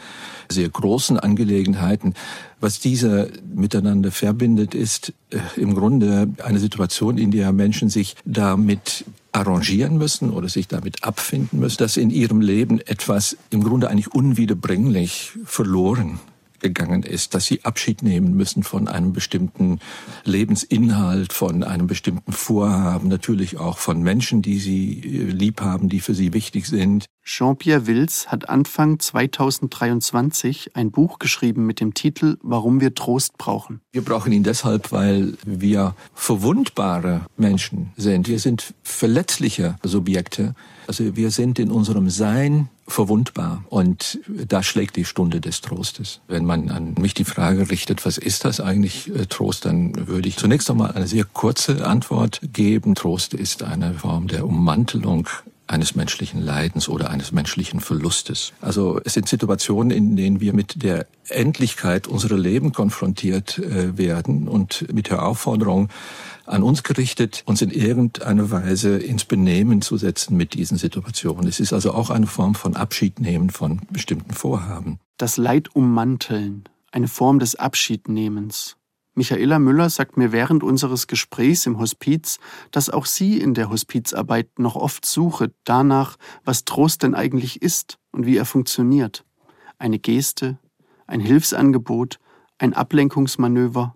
sehr 0.48 0.70
großen 0.70 1.20
Angelegenheiten. 1.20 2.14
Was 2.60 2.80
diese 2.80 3.32
miteinander 3.52 4.12
verbindet, 4.12 4.76
ist 4.76 5.12
äh, 5.32 5.40
im 5.56 5.74
Grunde 5.74 6.30
eine 6.44 6.60
Situation, 6.60 7.18
in 7.18 7.32
der 7.32 7.52
Menschen 7.52 7.90
sich 7.90 8.16
damit 8.26 9.06
arrangieren 9.36 9.98
müssen 9.98 10.32
oder 10.32 10.50
sich 10.50 10.68
damit 10.68 11.04
abfinden 11.04 11.60
müssen, 11.60 11.78
dass 11.78 11.98
in 11.98 12.10
ihrem 12.10 12.42
Leben 12.42 12.80
etwas 12.80 13.38
im 13.50 13.64
Grunde 13.64 13.90
eigentlich 13.90 14.14
unwiederbringlich 14.14 15.34
verloren 15.44 16.20
gegangen 16.60 17.04
ist, 17.04 17.34
dass 17.34 17.46
sie 17.46 17.64
Abschied 17.64 18.04
nehmen 18.04 18.36
müssen 18.36 18.64
von 18.64 18.88
einem 18.88 19.14
bestimmten 19.14 19.80
Lebensinhalt, 20.24 21.34
von 21.34 21.64
einem 21.64 21.88
bestimmten 21.88 22.32
Vorhaben, 22.32 23.08
natürlich 23.08 23.58
auch 23.58 23.78
von 23.78 24.02
Menschen, 24.02 24.42
die 24.42 24.60
sie 24.60 25.00
äh, 25.00 25.32
lieb 25.32 25.62
haben, 25.62 25.90
die 25.90 26.00
für 26.00 26.14
sie 26.14 26.34
wichtig 26.34 26.68
sind. 26.68 27.06
Jean-Pierre 27.24 27.88
Wills 27.88 28.28
hat 28.28 28.50
Anfang 28.50 29.00
2023 29.00 30.76
ein 30.76 30.92
Buch 30.92 31.18
geschrieben 31.18 31.66
mit 31.66 31.80
dem 31.80 31.96
Titel 31.96 32.38
Warum 32.44 32.82
wir 32.82 32.94
Trost 32.94 33.38
brauchen. 33.38 33.82
Wir 33.92 34.04
brauchen 34.04 34.32
ihn 34.32 34.44
deshalb, 34.44 34.92
weil 34.92 35.34
wir 35.44 35.96
verwundbare 36.14 37.22
Menschen 37.36 37.92
sind. 37.98 38.28
Wir 38.28 38.40
sind 38.40 38.76
verletzliche 38.84 39.78
Subjekte. 39.82 40.54
Also 40.88 41.16
wir 41.16 41.32
sind 41.32 41.58
in 41.58 41.72
unserem 41.72 42.12
Sein 42.12 42.70
verwundbar. 42.88 43.64
Und 43.70 44.20
da 44.28 44.62
schlägt 44.64 44.96
die 44.96 45.06
Stunde 45.06 45.42
des 45.42 45.62
Trostes. 45.62 46.22
Wenn 46.28 46.46
man 46.46 46.70
an 46.70 46.96
mich 47.00 47.14
die 47.14 47.26
Frage 47.26 47.70
richtet, 47.70 48.06
was 48.06 48.18
ist 48.18 48.46
das 48.46 48.60
eigentlich 48.60 49.14
äh, 49.14 49.26
Trost, 49.26 49.66
dann 49.66 50.08
würde 50.08 50.28
ich 50.28 50.38
zunächst 50.38 50.70
einmal 50.70 50.92
eine 50.92 51.08
sehr 51.08 51.26
kurze 51.26 51.86
Antwort 51.86 52.42
geben. 52.54 52.96
Trost 52.96 53.34
ist 53.34 53.64
eine 53.64 53.96
Form 53.96 54.28
der 54.28 54.46
Ummantelung 54.46 55.28
eines 55.68 55.96
menschlichen 55.96 56.42
Leidens 56.42 56.88
oder 56.88 57.10
eines 57.10 57.32
menschlichen 57.32 57.80
Verlustes. 57.80 58.54
Also 58.62 59.00
es 59.04 59.14
sind 59.14 59.28
Situationen, 59.28 59.90
in 59.90 60.16
denen 60.16 60.40
wir 60.40 60.54
mit 60.54 60.84
der 60.84 61.08
Endlichkeit 61.28 62.08
unserer 62.08 62.38
Leben 62.38 62.72
konfrontiert 62.72 63.58
äh, 63.58 63.98
werden 63.98 64.48
und 64.48 64.86
mit 64.94 65.10
der 65.10 65.26
Aufforderung 65.26 65.90
an 66.46 66.64
uns 66.64 66.84
gerichtet, 66.84 67.44
uns 67.46 67.62
in 67.62 67.72
irgendeiner 67.72 68.52
Weise 68.52 68.98
ins 68.98 69.26
Benehmen 69.26 69.82
zu 69.82 69.98
setzen 69.98 70.38
mit 70.38 70.54
diesen 70.54 70.78
Situationen. 70.78 71.48
Es 71.48 71.60
ist 71.60 71.74
also 71.74 71.94
auch 71.94 72.10
eine 72.10 72.28
Form 72.28 72.56
von 72.56 72.76
Abschied 72.76 73.20
nehmen 73.20 73.50
von 73.50 73.82
bestimmten 73.92 74.34
Vorhaben. 74.34 75.00
Das 75.18 75.38
Leid 75.38 75.76
ummanteln, 75.76 76.66
eine 76.92 77.08
Form 77.08 77.40
des 77.40 77.56
Abschiednehmens. 77.56 78.78
Michaela 79.18 79.60
Müller 79.60 79.90
sagt 79.90 80.18
mir 80.18 80.34
während 80.34 80.62
unseres 80.62 81.08
Gesprächs 81.08 81.66
im 81.66 81.80
Hospiz, 81.80 82.38
dass 82.72 82.90
auch 82.90 83.06
sie 83.06 83.40
in 83.40 83.54
der 83.54 83.70
Hospizarbeit 83.70 84.60
noch 84.60 84.76
oft 84.76 85.06
suche 85.06 85.54
danach, 85.64 86.18
was 86.44 86.66
Trost 86.66 87.02
denn 87.04 87.16
eigentlich 87.16 87.62
ist 87.62 87.98
und 88.12 88.26
wie 88.26 88.36
er 88.36 88.44
funktioniert. 88.44 89.24
Eine 89.78 90.00
Geste, 90.00 90.60
ein 91.08 91.22
Hilfsangebot, 91.22 92.20
ein 92.58 92.74
Ablenkungsmanöver. 92.74 93.96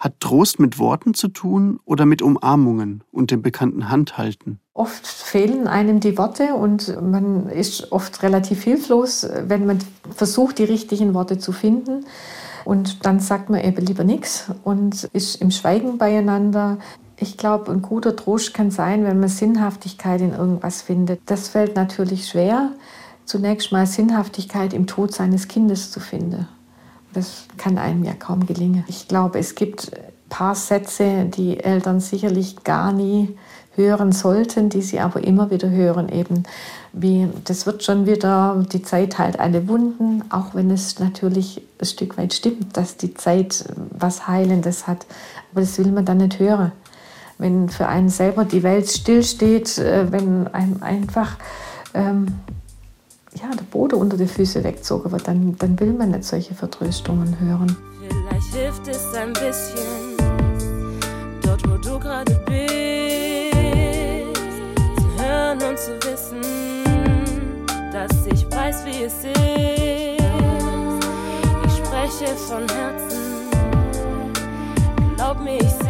Hat 0.00 0.18
Trost 0.18 0.58
mit 0.58 0.78
Worten 0.78 1.12
zu 1.12 1.28
tun 1.28 1.78
oder 1.84 2.06
mit 2.06 2.22
Umarmungen 2.22 3.04
und 3.12 3.30
dem 3.30 3.42
bekannten 3.42 3.90
Handhalten? 3.90 4.58
Oft 4.72 5.06
fehlen 5.06 5.68
einem 5.68 6.00
die 6.00 6.16
Worte 6.16 6.54
und 6.54 6.98
man 7.02 7.50
ist 7.50 7.92
oft 7.92 8.22
relativ 8.22 8.62
hilflos, 8.62 9.28
wenn 9.46 9.66
man 9.66 9.78
versucht, 10.16 10.58
die 10.58 10.64
richtigen 10.64 11.12
Worte 11.12 11.38
zu 11.38 11.52
finden. 11.52 12.06
Und 12.64 13.04
dann 13.04 13.20
sagt 13.20 13.50
man 13.50 13.60
eben 13.60 13.84
lieber 13.84 14.04
nichts 14.04 14.50
und 14.64 15.04
ist 15.12 15.36
im 15.42 15.50
Schweigen 15.50 15.98
beieinander. 15.98 16.78
Ich 17.18 17.36
glaube, 17.36 17.70
ein 17.70 17.82
guter 17.82 18.16
Trost 18.16 18.54
kann 18.54 18.70
sein, 18.70 19.04
wenn 19.04 19.20
man 19.20 19.28
Sinnhaftigkeit 19.28 20.22
in 20.22 20.32
irgendwas 20.32 20.80
findet. 20.80 21.20
Das 21.26 21.48
fällt 21.48 21.76
natürlich 21.76 22.26
schwer, 22.26 22.70
zunächst 23.26 23.70
mal 23.70 23.86
Sinnhaftigkeit 23.86 24.72
im 24.72 24.86
Tod 24.86 25.12
seines 25.12 25.46
Kindes 25.46 25.90
zu 25.90 26.00
finden. 26.00 26.48
Das 27.12 27.46
kann 27.56 27.78
einem 27.78 28.04
ja 28.04 28.12
kaum 28.12 28.46
gelingen. 28.46 28.84
Ich 28.88 29.08
glaube, 29.08 29.38
es 29.38 29.54
gibt 29.54 29.92
ein 29.92 30.28
paar 30.28 30.54
Sätze, 30.54 31.24
die 31.24 31.58
Eltern 31.58 32.00
sicherlich 32.00 32.62
gar 32.62 32.92
nie 32.92 33.36
hören 33.74 34.12
sollten, 34.12 34.68
die 34.68 34.82
sie 34.82 35.00
aber 35.00 35.22
immer 35.24 35.50
wieder 35.50 35.70
hören, 35.70 36.08
eben 36.08 36.44
wie 36.92 37.28
das 37.44 37.66
wird 37.66 37.84
schon 37.84 38.06
wieder, 38.06 38.64
die 38.72 38.82
Zeit 38.82 39.18
halt 39.18 39.38
alle 39.38 39.68
Wunden, 39.68 40.24
auch 40.30 40.54
wenn 40.54 40.70
es 40.70 40.98
natürlich 40.98 41.62
ein 41.80 41.86
Stück 41.86 42.18
weit 42.18 42.34
stimmt, 42.34 42.76
dass 42.76 42.96
die 42.96 43.14
Zeit 43.14 43.64
was 43.90 44.26
Heilendes 44.26 44.86
hat, 44.86 45.06
aber 45.52 45.60
das 45.60 45.78
will 45.78 45.92
man 45.92 46.04
dann 46.04 46.18
nicht 46.18 46.38
hören. 46.38 46.72
Wenn 47.38 47.68
für 47.68 47.86
einen 47.86 48.08
selber 48.08 48.44
die 48.44 48.62
Welt 48.62 48.90
stillsteht, 48.90 49.78
äh, 49.78 50.10
wenn 50.12 50.48
einem 50.48 50.82
einfach 50.82 51.36
ähm, 51.94 52.26
ja, 53.34 53.50
der 53.54 53.62
Boden 53.70 53.96
unter 53.96 54.16
die 54.16 54.26
Füße 54.26 54.64
weggezogen 54.64 55.12
wird, 55.12 55.28
dann, 55.28 55.56
dann 55.58 55.78
will 55.78 55.92
man 55.92 56.10
nicht 56.10 56.24
solche 56.24 56.54
Vertröstungen 56.54 57.38
hören. 57.38 57.76
Vielleicht 58.00 58.54
hilft 58.54 58.88
es 58.88 59.14
ein 59.14 59.32
bisschen, 59.32 60.16
dort 61.42 61.62
wo 61.68 61.76
du 61.76 61.98
gerade 61.98 62.32
bist, 62.46 62.74
zu 64.96 65.22
hören 65.22 65.58
und 65.62 65.78
zu 65.78 65.92
wissen, 66.08 66.42
dass 67.92 68.26
ich 68.26 68.50
weiß, 68.50 68.84
wie 68.86 69.04
es 69.04 69.24
ist. 69.24 69.36
Ich 71.66 71.72
spreche 71.76 72.34
von 72.36 72.68
Herzen, 72.68 73.48
glaub 75.16 75.40
mir, 75.42 75.56
ich 75.58 75.70
sehe 75.70 75.89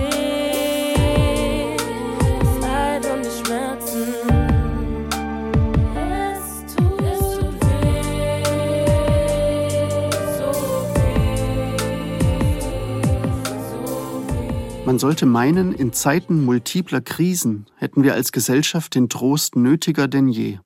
Man 14.90 14.98
sollte 14.98 15.24
meinen, 15.24 15.72
in 15.72 15.92
Zeiten 15.92 16.44
multipler 16.44 17.00
Krisen 17.00 17.66
hätten 17.76 18.02
wir 18.02 18.14
als 18.14 18.32
Gesellschaft 18.32 18.96
den 18.96 19.08
Trost 19.08 19.54
nötiger 19.54 20.08
denn 20.08 20.26
je. 20.26 20.58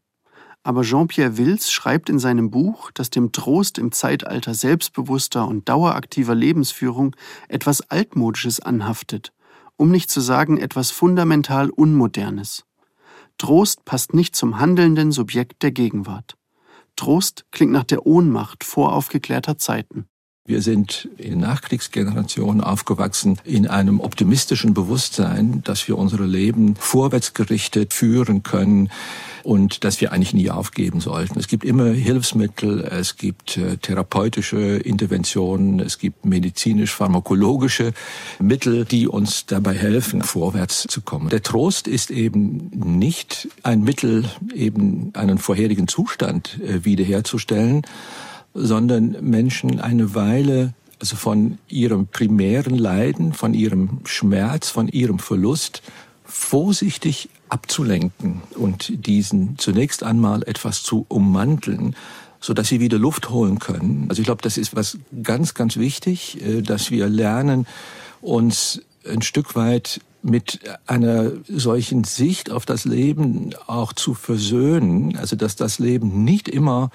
Aber 0.63 0.81
Jean-Pierre 0.81 1.37
Wills 1.37 1.71
schreibt 1.71 2.09
in 2.09 2.19
seinem 2.19 2.51
Buch, 2.51 2.91
dass 2.93 3.11
dem 3.11 3.33
Trost 3.33 3.77
im 3.77 3.93
Zeitalter 3.93 4.55
selbstbewusster 4.55 5.47
und 5.47 5.69
daueraktiver 5.69 6.35
Lebensführung 6.35 7.15
etwas 7.49 7.83
Altmodisches 7.91 8.61
anhaftet, 8.61 9.35
um 9.77 9.91
nicht 9.91 10.11
zu 10.11 10.23
sagen 10.23 10.57
etwas 10.57 10.91
fundamental 10.91 11.69
Unmodernes. 11.69 12.65
Trost 13.37 13.85
passt 13.85 14.15
nicht 14.15 14.35
zum 14.35 14.59
handelnden 14.59 15.13
Subjekt 15.13 15.63
der 15.63 15.71
Gegenwart. 15.71 16.39
Trost 16.97 17.45
klingt 17.51 17.73
nach 17.73 17.85
der 17.85 18.07
Ohnmacht 18.07 18.65
voraufgeklärter 18.65 19.59
Zeiten. 19.59 20.07
Wir 20.47 20.61
sind 20.61 21.09
in 21.17 21.41
Nachkriegsgenerationen 21.41 22.61
aufgewachsen 22.61 23.39
in 23.45 23.67
einem 23.67 23.99
optimistischen 23.99 24.75
Bewusstsein, 24.75 25.63
dass 25.65 25.89
wir 25.89 25.97
unsere 25.97 26.27
Leben 26.27 26.77
vorwärtsgerichtet 26.77 27.95
führen 27.95 28.43
können 28.43 28.91
und 29.43 29.85
dass 29.85 30.03
wir 30.03 30.13
eigentlich 30.13 30.35
nie 30.35 30.51
aufgeben 30.51 31.01
sollten. 31.01 31.39
Es 31.39 31.49
gibt 31.49 31.65
immer 31.65 31.87
Hilfsmittel, 31.87 32.83
es 32.83 33.17
gibt 33.17 33.57
äh, 33.57 33.79
therapeutische 33.79 34.59
Interventionen, 34.77 35.81
es 35.81 35.99
gibt 35.99 36.27
medizinisch-pharmakologische 36.27 37.95
Mittel, 38.39 38.85
die 38.85 39.09
uns 39.09 39.47
dabei 39.47 39.73
helfen, 39.73 40.21
vorwärts 40.21 40.83
zu 40.87 41.01
kommen. 41.01 41.31
Der 41.31 41.43
Trost 41.43 41.89
ist 41.89 42.11
eben 42.11 42.71
nicht 42.75 43.49
ein 43.63 43.83
Mittel, 43.83 44.29
eben 44.53 45.11
einen 45.15 45.39
vorherigen 45.39 45.89
Zustand 45.89 46.61
äh, 46.61 46.85
wiederherzustellen, 46.85 47.81
sondern 48.55 49.17
Menschen 49.21 49.81
eine 49.81 50.15
Weile 50.15 50.75
also 51.01 51.17
von 51.17 51.59
ihrem 51.69 52.07
primären 52.07 52.79
Leiden, 52.79 53.33
von 53.35 53.53
ihrem 53.53 54.01
Schmerz, 54.05 54.71
von 54.71 54.89
ihrem 54.89 55.19
Verlust 55.19 55.83
vorsichtig 56.25 57.29
abzulenken 57.49 58.43
und 58.55 59.07
diesen 59.07 59.59
zunächst 59.59 60.03
einmal 60.03 60.43
etwas 60.45 60.83
zu 60.83 61.05
ummanteln, 61.09 61.95
so 62.41 62.55
dass 62.55 62.69
sie 62.69 62.81
wieder 62.81 62.99
Luft 62.99 63.29
holen 63.31 63.59
können. 63.59 64.07
Also 64.09 64.21
ich 64.21 64.27
glaube, 64.27 64.43
das 64.43 64.57
ist 64.57 64.75
was 64.75 64.99
ganz, 65.23 65.55
ganz 65.55 65.77
wichtig, 65.77 66.41
äh, 66.43 66.63
dass 66.63 66.91
wir 66.91 67.09
lernen, 67.09 67.67
uns 68.23 68.81
ein 69.07 69.21
Stück 69.21 69.55
weit 69.55 70.01
mit 70.23 70.61
einer 70.87 71.33
solchen 71.47 72.05
Sicht 72.05 72.51
auf 72.51 72.65
das 72.65 72.87
Leben 72.87 73.51
auch 73.67 73.93
zu 73.93 74.15
versöhnen, 74.15 75.19
also 75.19 75.37
dass 75.37 75.55
das 75.55 75.79
Leben 75.79 76.25
nicht 76.25 76.49
immer 76.49 76.91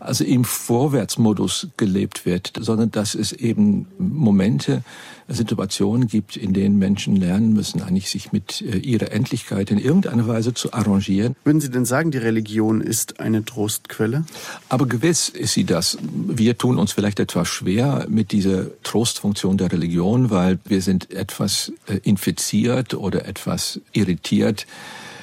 also 0.00 0.24
im 0.24 0.44
Vorwärtsmodus 0.44 1.68
gelebt 1.76 2.26
wird, 2.26 2.52
sondern 2.58 2.90
dass 2.90 3.14
es 3.14 3.32
eben 3.32 3.86
Momente, 3.98 4.82
Situationen 5.28 6.08
gibt, 6.08 6.36
in 6.36 6.54
denen 6.54 6.78
Menschen 6.78 7.14
lernen 7.14 7.52
müssen, 7.52 7.82
eigentlich 7.82 8.08
sich 8.08 8.32
mit 8.32 8.62
äh, 8.62 8.78
ihrer 8.78 9.12
Endlichkeit 9.12 9.70
in 9.70 9.78
irgendeiner 9.78 10.26
Weise 10.26 10.54
zu 10.54 10.72
arrangieren. 10.72 11.36
Würden 11.44 11.60
Sie 11.60 11.70
denn 11.70 11.84
sagen, 11.84 12.10
die 12.10 12.18
Religion 12.18 12.80
ist 12.80 13.20
eine 13.20 13.44
Trostquelle? 13.44 14.24
Aber 14.70 14.86
gewiss 14.86 15.28
ist 15.28 15.52
sie 15.52 15.64
das. 15.64 15.98
Wir 16.00 16.56
tun 16.56 16.78
uns 16.78 16.92
vielleicht 16.92 17.20
etwas 17.20 17.48
schwer 17.48 18.06
mit 18.08 18.32
dieser 18.32 18.66
Trostfunktion 18.82 19.58
der 19.58 19.70
Religion, 19.70 20.30
weil 20.30 20.58
wir 20.64 20.80
sind 20.80 21.12
etwas 21.12 21.72
äh, 21.86 21.98
infiziert 22.04 22.94
oder 22.94 23.26
etwas 23.26 23.80
irritiert 23.92 24.66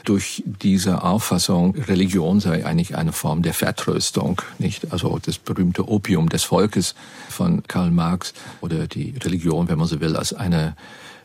durch 0.06 0.44
diese 0.46 1.04
Auffassung, 1.04 1.76
Religion 1.76 2.40
sei 2.40 2.66
eigentlich 2.66 2.96
eine 2.96 3.12
Form 3.12 3.42
der 3.42 3.54
Vertröstung, 3.54 4.42
nicht? 4.60 4.92
Also 4.92 5.20
das 5.20 5.38
berühmte 5.38 5.88
Opium 5.90 6.30
des 6.30 6.44
Volkes 6.44 6.96
von 7.30 7.64
Karl 7.64 7.92
Marx 7.92 8.34
oder 8.62 8.88
die 8.88 9.16
Religion, 9.24 9.68
wenn 9.68 9.78
man 9.78 9.88
so 9.88 10.00
will, 10.00 10.16
als 10.16 10.34
eine 10.34 10.76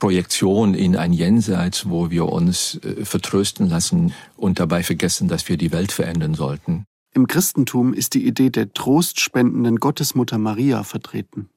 Projektion 0.00 0.74
in 0.74 0.96
ein 0.96 1.12
Jenseits, 1.12 1.88
wo 1.88 2.10
wir 2.10 2.26
uns 2.26 2.80
äh, 2.82 3.04
vertrösten 3.04 3.68
lassen 3.68 4.12
und 4.36 4.58
dabei 4.58 4.82
vergessen, 4.82 5.28
dass 5.28 5.48
wir 5.48 5.56
die 5.56 5.72
Welt 5.72 5.92
verändern 5.92 6.34
sollten. 6.34 6.86
Im 7.12 7.26
Christentum 7.26 7.92
ist 7.92 8.14
die 8.14 8.26
Idee 8.26 8.50
der 8.50 8.72
trostspendenden 8.72 9.76
Gottesmutter 9.76 10.38
Maria 10.38 10.84
vertreten. 10.84 11.48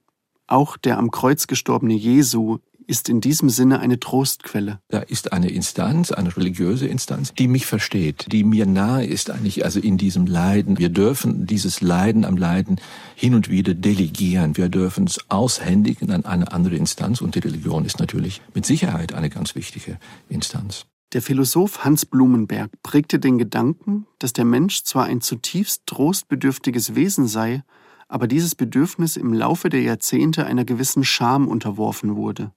Auch 0.48 0.78
der 0.78 0.98
am 0.98 1.10
Kreuz 1.10 1.48
gestorbene 1.48 1.94
Jesu 1.94 2.60
ist 2.88 3.10
in 3.10 3.22
diesem 3.22 3.50
Sinne 3.50 3.80
eine 3.80 4.00
Trostquelle. 4.00 4.80
Da 4.90 5.00
ist 5.00 5.34
eine 5.34 5.50
Instanz, 5.50 6.12
eine 6.12 6.36
religiöse 6.36 6.88
Instanz, 6.88 7.34
die 7.34 7.48
mich 7.48 7.66
versteht, 7.66 8.32
die 8.32 8.44
mir 8.44 8.66
nahe 8.66 9.06
ist 9.06 9.30
eigentlich, 9.30 9.66
also 9.66 9.80
in 9.80 9.98
diesem 9.98 10.26
Leiden. 10.26 10.78
Wir 10.78 10.90
dürfen 10.90 11.48
dieses 11.48 11.82
Leiden 11.82 12.26
am 12.26 12.38
Leiden 12.38 12.80
hin 13.16 13.36
und 13.36 13.50
wieder 13.50 13.74
delegieren. 13.74 14.58
Wir 14.58 14.70
dürfen 14.70 15.06
es 15.06 15.20
aushändigen 15.30 16.12
an 16.12 16.26
eine 16.26 16.52
andere 16.52 16.76
Instanz 16.76 17.22
und 17.22 17.36
die 17.36 17.40
Religion 17.40 17.86
ist 17.86 18.00
natürlich 18.00 18.42
mit 18.54 18.66
Sicherheit 18.66 19.14
eine 19.14 19.30
ganz 19.30 19.56
wichtige 19.56 19.98
Instanz. 20.30 20.86
Der 21.14 21.22
Philosoph 21.22 21.86
Hans 21.86 22.08
Blumenberg 22.08 22.72
prägte 22.82 23.20
den 23.20 23.38
Gedanken, 23.38 24.08
dass 24.18 24.34
der 24.34 24.46
Mensch 24.46 24.84
zwar 24.84 25.06
ein 25.06 25.22
zutiefst 25.22 25.84
trostbedürftiges 25.86 26.96
Wesen 26.96 27.28
sei, 27.28 27.64
aber 28.08 28.28
dieses 28.28 28.56
Bedürfnis 28.56 29.16
im 29.16 29.32
Laufe 29.32 29.70
der 29.70 29.82
Jahrzehnte 29.82 30.46
einer 30.46 30.66
gewissen 30.66 31.04
Scham 31.04 31.48
unterworfen 31.48 32.16
wurde. 32.16 32.52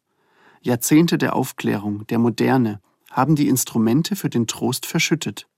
Jahrzehnte 0.66 1.16
der 1.16 1.36
Aufklärung, 1.36 2.06
der 2.08 2.18
Moderne, 2.18 2.80
haben 3.10 3.36
die 3.36 3.48
Instrumente 3.48 4.16
für 4.16 4.28
den 4.28 4.46
Trost 4.46 4.84
verschüttet. 4.84 5.48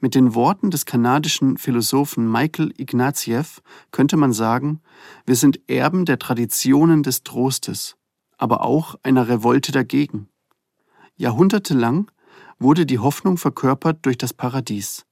Mit 0.00 0.14
den 0.14 0.34
Worten 0.34 0.70
des 0.70 0.84
kanadischen 0.84 1.56
Philosophen 1.56 2.30
Michael 2.30 2.74
Ignatieff 2.76 3.62
könnte 3.90 4.16
man 4.16 4.32
sagen, 4.32 4.80
wir 5.24 5.36
sind 5.36 5.60
Erben 5.68 6.04
der 6.04 6.18
Traditionen 6.18 7.02
des 7.02 7.22
Trostes, 7.22 7.96
aber 8.36 8.62
auch 8.62 8.96
einer 9.02 9.28
Revolte 9.28 9.72
dagegen. 9.72 10.28
Jahrhundertelang 11.16 12.10
wurde 12.58 12.84
die 12.84 12.98
Hoffnung 12.98 13.38
verkörpert 13.38 14.04
durch 14.04 14.18
das 14.18 14.34
Paradies. 14.34 15.06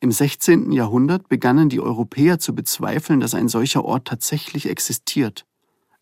Im 0.00 0.10
16. 0.10 0.72
Jahrhundert 0.72 1.28
begannen 1.28 1.68
die 1.68 1.80
Europäer 1.80 2.38
zu 2.38 2.54
bezweifeln, 2.54 3.20
dass 3.20 3.34
ein 3.34 3.48
solcher 3.48 3.84
Ort 3.84 4.06
tatsächlich 4.06 4.68
existiert. 4.70 5.44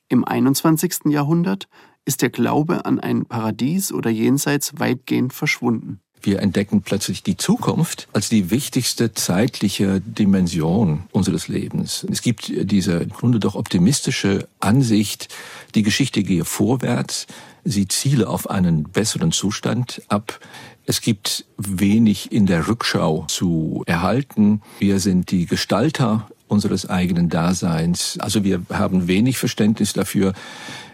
Im 0.09 0.25
21. 0.25 1.07
Jahrhundert 1.07 1.69
ist 2.11 2.23
der 2.23 2.31
Glaube 2.31 2.87
an 2.87 2.99
ein 2.99 3.25
Paradies 3.25 3.93
oder 3.93 4.11
Jenseits 4.11 4.73
weitgehend 4.81 5.33
verschwunden. 5.33 6.01
Wir 6.21 6.41
entdecken 6.41 6.83
plötzlich 6.83 7.23
die 7.23 7.37
Zukunft 7.37 8.09
als 8.13 8.29
die 8.29 8.51
wichtigste 8.51 9.15
zeitliche 9.15 10.01
Dimension 10.01 11.05
unseres 11.13 11.47
Lebens. 11.47 12.05
Es 12.11 12.21
gibt 12.21 12.51
diese 12.53 12.95
im 12.95 13.11
Grunde 13.11 13.39
doch 13.39 13.55
optimistische 13.55 14.49
Ansicht, 14.59 15.29
die 15.77 15.85
Geschichte 15.85 16.25
gehe 16.25 16.45
vorwärts, 16.45 17.29
sie 17.63 17.87
ziele 17.87 18.29
auf 18.29 18.51
einen 18.51 18.83
besseren 18.83 19.31
Zustand 19.31 20.03
ab. 20.09 20.41
Es 20.87 21.03
gibt 21.03 21.45
wenig 21.59 22.33
in 22.33 22.47
der 22.47 22.67
Rückschau 22.67 23.27
zu 23.29 23.85
erhalten. 23.87 24.63
Wir 24.81 24.99
sind 24.99 25.31
die 25.31 25.47
Gestalter 25.47 26.29
unseres 26.51 26.89
eigenen 26.89 27.29
Daseins. 27.29 28.19
Also 28.21 28.45
wir 28.45 28.63
haben 28.73 29.09
wenig 29.09 29.39
Verständnis 29.39 29.93
dafür, 29.93 30.33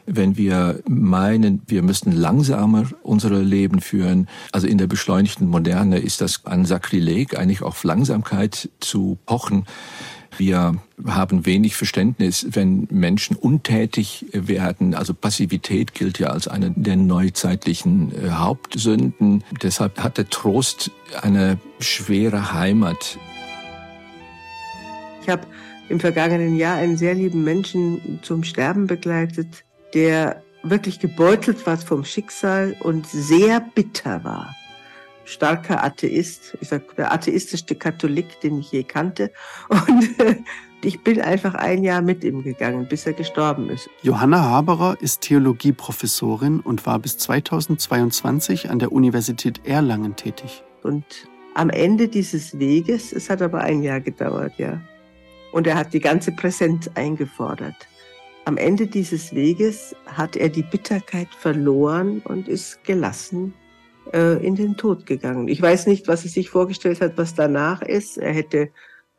wenn 0.06 0.36
wir 0.36 0.80
meinen, 0.88 1.62
wir 1.66 1.82
müssten 1.82 2.12
langsamer 2.12 2.84
unsere 3.02 3.42
Leben 3.42 3.80
führen. 3.80 4.28
Also 4.52 4.66
in 4.66 4.78
der 4.78 4.86
beschleunigten 4.86 5.48
Moderne 5.48 5.98
ist 5.98 6.20
das 6.20 6.44
ein 6.46 6.64
Sakrileg, 6.64 7.36
eigentlich 7.36 7.62
auf 7.62 7.82
Langsamkeit 7.82 8.70
zu 8.80 9.18
pochen. 9.26 9.66
Wir 10.38 10.74
haben 11.06 11.46
wenig 11.46 11.76
Verständnis, 11.76 12.46
wenn 12.50 12.86
Menschen 12.90 13.36
untätig 13.36 14.26
werden. 14.32 14.94
Also 14.94 15.14
Passivität 15.14 15.94
gilt 15.94 16.18
ja 16.18 16.28
als 16.28 16.46
eine 16.46 16.70
der 16.72 16.96
neuzeitlichen 16.96 18.12
äh, 18.12 18.30
Hauptsünden. 18.30 19.44
Deshalb 19.62 20.02
hat 20.02 20.18
der 20.18 20.28
Trost 20.28 20.90
eine 21.22 21.58
schwere 21.78 22.52
Heimat. 22.52 23.18
Ich 25.26 25.32
habe 25.32 25.44
im 25.88 25.98
vergangenen 25.98 26.54
Jahr 26.54 26.76
einen 26.76 26.96
sehr 26.96 27.12
lieben 27.12 27.42
Menschen 27.42 28.20
zum 28.22 28.44
Sterben 28.44 28.86
begleitet, 28.86 29.64
der 29.92 30.40
wirklich 30.62 31.00
gebeutelt 31.00 31.66
war 31.66 31.76
vom 31.78 32.04
Schicksal 32.04 32.76
und 32.78 33.08
sehr 33.08 33.58
bitter 33.74 34.22
war. 34.22 34.54
Starker 35.24 35.82
Atheist, 35.82 36.56
ich 36.60 36.68
sag 36.68 36.94
der 36.94 37.12
atheistischste 37.12 37.74
Katholik, 37.74 38.40
den 38.40 38.60
ich 38.60 38.70
je 38.70 38.84
kannte. 38.84 39.32
Und 39.68 40.20
äh, 40.20 40.36
ich 40.84 41.02
bin 41.02 41.20
einfach 41.20 41.54
ein 41.54 41.82
Jahr 41.82 42.02
mit 42.02 42.22
ihm 42.22 42.44
gegangen, 42.44 42.86
bis 42.86 43.04
er 43.06 43.12
gestorben 43.14 43.68
ist. 43.68 43.90
Johanna 44.02 44.40
Haberer 44.42 44.96
ist 45.00 45.22
Theologieprofessorin 45.22 46.60
und 46.60 46.86
war 46.86 47.00
bis 47.00 47.18
2022 47.18 48.70
an 48.70 48.78
der 48.78 48.92
Universität 48.92 49.66
Erlangen 49.66 50.14
tätig. 50.14 50.62
Und 50.84 51.04
am 51.54 51.70
Ende 51.70 52.06
dieses 52.06 52.60
Weges, 52.60 53.12
es 53.12 53.28
hat 53.28 53.42
aber 53.42 53.62
ein 53.62 53.82
Jahr 53.82 54.00
gedauert, 54.00 54.52
ja, 54.58 54.80
und 55.56 55.66
er 55.66 55.76
hat 55.76 55.94
die 55.94 56.00
ganze 56.00 56.32
Präsenz 56.32 56.90
eingefordert. 56.96 57.88
Am 58.44 58.58
Ende 58.58 58.86
dieses 58.86 59.34
Weges 59.34 59.96
hat 60.04 60.36
er 60.36 60.50
die 60.50 60.62
Bitterkeit 60.62 61.28
verloren 61.30 62.20
und 62.26 62.46
ist 62.46 62.84
gelassen 62.84 63.54
äh, 64.12 64.36
in 64.46 64.54
den 64.54 64.76
Tod 64.76 65.06
gegangen. 65.06 65.48
Ich 65.48 65.62
weiß 65.62 65.86
nicht, 65.86 66.08
was 66.08 66.24
er 66.24 66.30
sich 66.30 66.50
vorgestellt 66.50 67.00
hat, 67.00 67.16
was 67.16 67.34
danach 67.34 67.80
ist. 67.80 68.18
Er 68.18 68.34
hätte, 68.34 68.68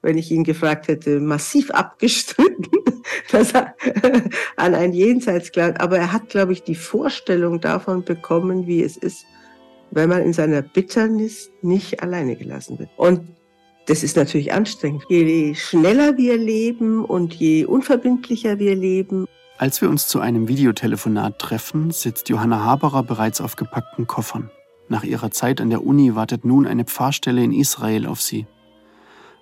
wenn 0.03 0.15
ich 0.15 0.29
ihn 0.29 0.44
gefragt 0.44 0.89
hätte, 0.89 1.20
massiv 1.20 1.72
abgestritten, 1.72 2.84
dass 3.32 3.56
er 3.56 3.75
an 4.58 4.75
ein 4.75 4.94
Jenseits 4.94 5.51
glaubt. 5.51 5.82
Aber 5.82 5.98
er 5.98 6.13
hat, 6.13 6.29
glaube 6.29 6.53
ich, 6.53 6.62
die 6.62 6.75
Vorstellung 6.75 7.62
davon 7.62 8.03
bekommen, 8.03 8.67
wie 8.67 8.84
es 8.84 8.96
ist, 8.96 9.25
wenn 9.89 10.10
man 10.10 10.22
in 10.22 10.34
seiner 10.34 10.62
Bitternis 10.62 11.50
nicht 11.63 12.03
alleine 12.03 12.36
gelassen 12.36 12.77
wird. 12.77 12.91
Und 12.96 13.22
das 13.88 14.03
ist 14.03 14.17
natürlich 14.17 14.53
anstrengend. 14.53 15.06
Je 15.10 15.56
schneller 15.56 16.17
wir 16.17 16.38
leben 16.38 17.03
und 17.03 17.34
je 17.34 17.65
unverbindlicher 17.65 18.60
wir 18.60 18.75
leben. 18.75 19.27
Als 19.58 19.82
wir 19.82 19.89
uns 19.89 20.08
zu 20.08 20.20
einem 20.20 20.48
Videotelefonat 20.48 21.39
treffen, 21.39 21.91
sitzt 21.91 22.29
Johanna 22.29 22.63
Haberer 22.63 23.03
bereits 23.03 23.41
auf 23.41 23.56
gepackten 23.56 24.06
Koffern. 24.06 24.51
Nach 24.89 25.03
ihrer 25.03 25.32
Zeit 25.32 25.60
an 25.62 25.70
der 25.70 25.84
Uni 25.84 26.15
wartet 26.15 26.46
nun 26.46 26.67
eine 26.67 26.86
Pfarrstelle 26.86 27.44
in 27.44 27.51
Israel 27.51 28.06
auf 28.06 28.22
sie. 28.22 28.46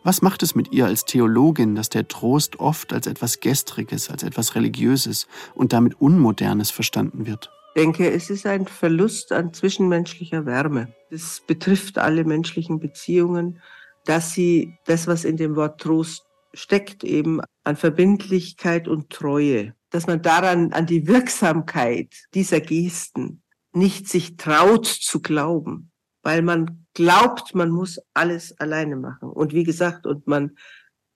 Was 0.04 0.22
macht 0.22 0.44
es 0.44 0.54
mit 0.54 0.72
ihr 0.72 0.86
als 0.86 1.06
Theologin, 1.06 1.74
dass 1.74 1.90
der 1.90 2.08
Trost 2.08 2.60
oft 2.60 2.94
als 2.94 3.08
etwas 3.08 3.40
Gestriges, 3.40 4.10
als 4.12 4.22
etwas 4.22 4.54
Religiöses 4.54 5.28
und 5.56 5.74
damit 5.74 6.00
Unmodernes 6.00 6.70
verstanden 6.70 7.26
wird? 7.26 7.50
Ich 7.74 7.82
denke, 7.82 8.10
es 8.10 8.30
ist 8.30 8.46
ein 8.46 8.68
Verlust 8.68 9.32
an 9.32 9.54
zwischenmenschlicher 9.54 10.46
Wärme. 10.46 10.94
Es 11.10 11.42
betrifft 11.46 11.98
alle 11.98 12.24
menschlichen 12.24 12.80
Beziehungen 12.80 13.60
dass 14.06 14.34
sie 14.34 14.78
das, 14.86 15.08
was 15.08 15.26
in 15.26 15.38
dem 15.38 15.56
Wort 15.56 15.82
Trost 15.82 16.24
steckt, 16.54 17.04
eben 17.04 17.42
an 17.64 17.76
Verbindlichkeit 17.76 18.88
und 18.88 19.10
Treue, 19.10 19.76
dass 19.90 20.08
man 20.08 20.22
daran, 20.22 20.72
an 20.74 20.86
die 20.86 21.08
Wirksamkeit 21.08 22.14
dieser 22.34 22.62
Gesten 22.62 23.44
nicht 23.74 24.08
sich 24.08 24.38
traut 24.38 24.86
zu 24.86 25.22
glauben, 25.22 25.92
weil 26.24 26.42
man 26.42 26.86
glaubt, 26.94 27.56
man 27.56 27.70
muss 27.70 28.00
alles 28.14 28.58
alleine 28.60 28.96
machen. 28.96 29.30
Und 29.30 29.54
wie 29.54 29.64
gesagt, 29.64 30.06
und 30.08 30.28
man 30.28 30.58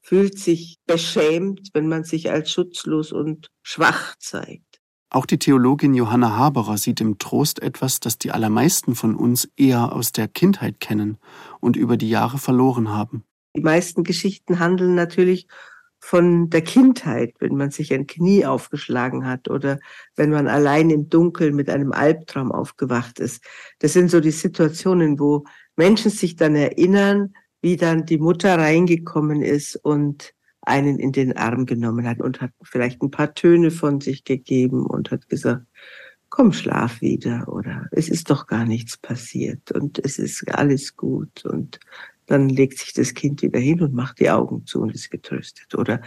fühlt 0.02 0.38
sich 0.38 0.78
beschämt, 0.86 1.70
wenn 1.74 1.88
man 1.88 2.04
sich 2.04 2.32
als 2.32 2.52
schutzlos 2.52 3.12
und 3.12 3.48
schwach 3.64 4.16
zeigt. 4.18 4.82
Auch 5.12 5.26
die 5.26 5.40
Theologin 5.40 5.96
Johanna 5.96 6.38
Haberer 6.38 6.78
sieht 6.78 7.02
im 7.02 7.18
Trost 7.18 7.62
etwas, 7.64 8.00
das 8.00 8.20
die 8.20 8.32
allermeisten 8.32 8.94
von 8.94 9.16
uns 9.16 9.50
eher 9.56 9.92
aus 9.94 10.12
der 10.12 10.28
Kindheit 10.28 10.80
kennen 10.80 11.18
und 11.60 11.76
über 11.76 11.98
die 11.98 12.10
Jahre 12.10 12.38
verloren 12.38 12.90
haben. 12.90 13.24
Die 13.56 13.62
meisten 13.62 14.04
Geschichten 14.04 14.60
handeln 14.60 14.96
natürlich 14.96 15.48
von 16.00 16.50
der 16.50 16.62
Kindheit, 16.62 17.36
wenn 17.40 17.56
man 17.56 17.72
sich 17.72 17.94
ein 17.94 18.08
Knie 18.08 18.46
aufgeschlagen 18.46 19.26
hat 19.26 19.50
oder 19.50 19.80
wenn 20.16 20.30
man 20.30 20.48
allein 20.48 20.90
im 20.90 21.10
Dunkeln 21.10 21.56
mit 21.56 21.70
einem 21.70 21.92
Albtraum 21.92 22.52
aufgewacht 22.52 23.20
ist. 23.20 23.44
Das 23.80 23.94
sind 23.94 24.10
so 24.10 24.22
die 24.22 24.32
Situationen, 24.32 25.20
wo 25.20 25.44
Menschen 25.76 26.12
sich 26.12 26.36
dann 26.36 26.56
erinnern, 26.56 27.34
wie 27.62 27.76
dann 27.76 28.06
die 28.06 28.18
Mutter 28.18 28.58
reingekommen 28.58 29.42
ist 29.42 29.76
und 29.76 30.34
einen 30.62 31.00
in 31.00 31.12
den 31.12 31.36
Arm 31.36 31.66
genommen 31.66 32.08
hat 32.08 32.22
und 32.22 32.42
hat 32.42 32.52
vielleicht 32.62 33.02
ein 33.02 33.12
paar 33.12 33.34
Töne 33.34 33.72
von 33.72 34.00
sich 34.00 34.24
gegeben 34.24 34.86
und 34.86 35.12
hat 35.12 35.28
gesagt, 35.28 35.66
komm, 36.30 36.54
schlaf 36.54 37.02
wieder 37.02 37.48
oder 37.48 37.88
es 37.92 38.10
ist 38.10 38.30
doch 38.30 38.48
gar 38.48 38.66
nichts 38.66 38.98
passiert 38.98 39.72
und 39.72 40.00
es 40.00 40.20
ist 40.20 40.48
alles 40.50 40.96
gut 40.96 41.46
und 41.46 41.80
dann 42.26 42.50
legt 42.50 42.78
sich 42.78 42.94
das 42.94 43.14
Kind 43.14 43.42
wieder 43.42 43.60
hin 43.60 43.82
und 43.82 43.94
macht 43.94 44.20
die 44.20 44.30
Augen 44.30 44.66
zu 44.66 44.82
und 44.82 44.94
ist 44.94 45.10
getröstet 45.10 45.76
oder 45.76 46.02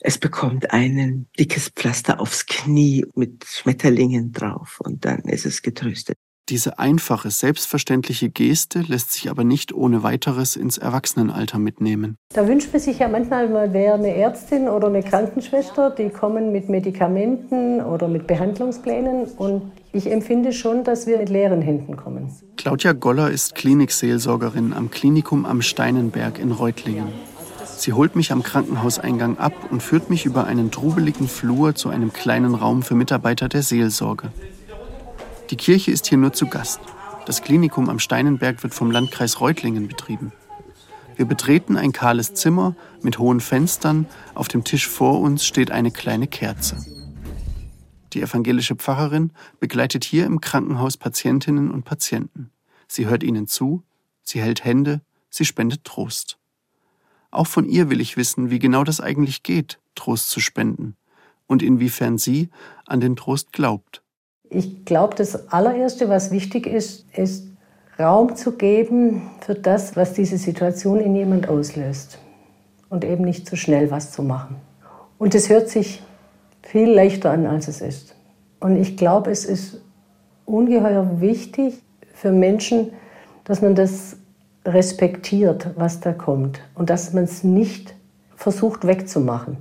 es 0.00 0.18
bekommt 0.18 0.70
ein 0.70 1.26
dickes 1.38 1.70
Pflaster 1.70 2.20
aufs 2.20 2.44
Knie 2.44 3.06
mit 3.14 3.44
Schmetterlingen 3.46 4.32
drauf 4.32 4.78
und 4.80 5.06
dann 5.06 5.20
ist 5.20 5.46
es 5.46 5.62
getröstet. 5.62 6.18
Diese 6.50 6.78
einfache, 6.78 7.30
selbstverständliche 7.30 8.28
Geste 8.28 8.80
lässt 8.80 9.12
sich 9.12 9.30
aber 9.30 9.44
nicht 9.44 9.72
ohne 9.72 10.02
weiteres 10.02 10.56
ins 10.56 10.76
Erwachsenenalter 10.76 11.58
mitnehmen. 11.58 12.18
Da 12.34 12.46
wünscht 12.46 12.70
man 12.70 12.82
sich 12.82 12.98
ja 12.98 13.08
manchmal, 13.08 13.48
man 13.48 13.72
wäre 13.72 13.94
eine 13.94 14.14
Ärztin 14.14 14.68
oder 14.68 14.88
eine 14.88 15.02
Krankenschwester, 15.02 15.88
die 15.88 16.10
kommen 16.10 16.52
mit 16.52 16.68
Medikamenten 16.68 17.80
oder 17.80 18.08
mit 18.08 18.26
Behandlungsplänen 18.26 19.24
und 19.38 19.72
ich 19.94 20.10
empfinde 20.10 20.52
schon, 20.52 20.84
dass 20.84 21.06
wir 21.06 21.16
mit 21.16 21.30
leeren 21.30 21.62
Händen 21.62 21.96
kommen. 21.96 22.30
Claudia 22.58 22.92
Goller 22.92 23.30
ist 23.30 23.54
Klinikseelsorgerin 23.54 24.74
am 24.74 24.90
Klinikum 24.90 25.46
am 25.46 25.62
Steinenberg 25.62 26.38
in 26.38 26.52
Reutlingen. 26.52 27.08
Sie 27.78 27.94
holt 27.94 28.16
mich 28.16 28.32
am 28.32 28.42
Krankenhauseingang 28.42 29.38
ab 29.38 29.54
und 29.70 29.82
führt 29.82 30.10
mich 30.10 30.26
über 30.26 30.44
einen 30.44 30.70
trubeligen 30.70 31.26
Flur 31.26 31.74
zu 31.74 31.88
einem 31.88 32.12
kleinen 32.12 32.54
Raum 32.54 32.82
für 32.82 32.94
Mitarbeiter 32.94 33.48
der 33.48 33.62
Seelsorge. 33.62 34.30
Die 35.50 35.56
Kirche 35.56 35.90
ist 35.90 36.06
hier 36.06 36.16
nur 36.16 36.32
zu 36.32 36.46
Gast. 36.46 36.80
Das 37.26 37.42
Klinikum 37.42 37.90
am 37.90 37.98
Steinenberg 37.98 38.62
wird 38.62 38.74
vom 38.74 38.90
Landkreis 38.90 39.40
Reutlingen 39.40 39.88
betrieben. 39.88 40.32
Wir 41.16 41.26
betreten 41.26 41.76
ein 41.76 41.92
kahles 41.92 42.34
Zimmer 42.34 42.74
mit 43.02 43.18
hohen 43.18 43.40
Fenstern. 43.40 44.06
Auf 44.34 44.48
dem 44.48 44.64
Tisch 44.64 44.88
vor 44.88 45.20
uns 45.20 45.44
steht 45.44 45.70
eine 45.70 45.90
kleine 45.90 46.26
Kerze. 46.26 46.84
Die 48.14 48.22
evangelische 48.22 48.76
Pfarrerin 48.76 49.32
begleitet 49.60 50.04
hier 50.04 50.24
im 50.24 50.40
Krankenhaus 50.40 50.96
Patientinnen 50.96 51.70
und 51.70 51.84
Patienten. 51.84 52.50
Sie 52.88 53.06
hört 53.06 53.22
ihnen 53.22 53.46
zu, 53.46 53.82
sie 54.22 54.40
hält 54.40 54.64
Hände, 54.64 55.02
sie 55.30 55.44
spendet 55.44 55.84
Trost. 55.84 56.38
Auch 57.30 57.48
von 57.48 57.68
ihr 57.68 57.90
will 57.90 58.00
ich 58.00 58.16
wissen, 58.16 58.50
wie 58.50 58.60
genau 58.60 58.84
das 58.84 59.00
eigentlich 59.00 59.42
geht, 59.42 59.78
Trost 59.94 60.30
zu 60.30 60.40
spenden 60.40 60.96
und 61.46 61.62
inwiefern 61.62 62.16
sie 62.16 62.50
an 62.86 63.00
den 63.00 63.16
Trost 63.16 63.52
glaubt. 63.52 64.03
Ich 64.54 64.84
glaube, 64.84 65.16
das 65.16 65.52
allererste, 65.52 66.08
was 66.08 66.30
wichtig 66.30 66.66
ist, 66.66 67.06
ist 67.12 67.48
Raum 67.98 68.36
zu 68.36 68.52
geben 68.52 69.22
für 69.40 69.54
das, 69.54 69.96
was 69.96 70.12
diese 70.12 70.38
Situation 70.38 71.00
in 71.00 71.16
jemand 71.16 71.48
auslöst. 71.48 72.18
Und 72.88 73.04
eben 73.04 73.24
nicht 73.24 73.48
zu 73.48 73.56
schnell 73.56 73.90
was 73.90 74.12
zu 74.12 74.22
machen. 74.22 74.56
Und 75.18 75.34
es 75.34 75.48
hört 75.48 75.68
sich 75.68 76.02
viel 76.62 76.88
leichter 76.88 77.32
an, 77.32 77.46
als 77.46 77.66
es 77.66 77.80
ist. 77.80 78.14
Und 78.60 78.76
ich 78.76 78.96
glaube, 78.96 79.32
es 79.32 79.44
ist 79.44 79.80
ungeheuer 80.44 81.20
wichtig 81.20 81.74
für 82.12 82.30
Menschen, 82.30 82.92
dass 83.42 83.60
man 83.60 83.74
das 83.74 84.16
respektiert, 84.64 85.70
was 85.76 85.98
da 85.98 86.12
kommt. 86.12 86.60
Und 86.74 86.90
dass 86.90 87.12
man 87.12 87.24
es 87.24 87.42
nicht 87.42 87.94
versucht 88.36 88.86
wegzumachen. 88.86 89.56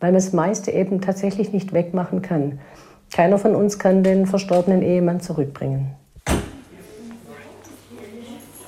Weil 0.00 0.10
man 0.10 0.20
das 0.20 0.32
meiste 0.32 0.72
eben 0.72 1.00
tatsächlich 1.00 1.52
nicht 1.52 1.72
wegmachen 1.72 2.22
kann. 2.22 2.58
Keiner 3.12 3.38
von 3.38 3.54
uns 3.54 3.78
kann 3.78 4.02
den 4.02 4.26
verstorbenen 4.26 4.82
Ehemann 4.82 5.20
zurückbringen. 5.20 5.94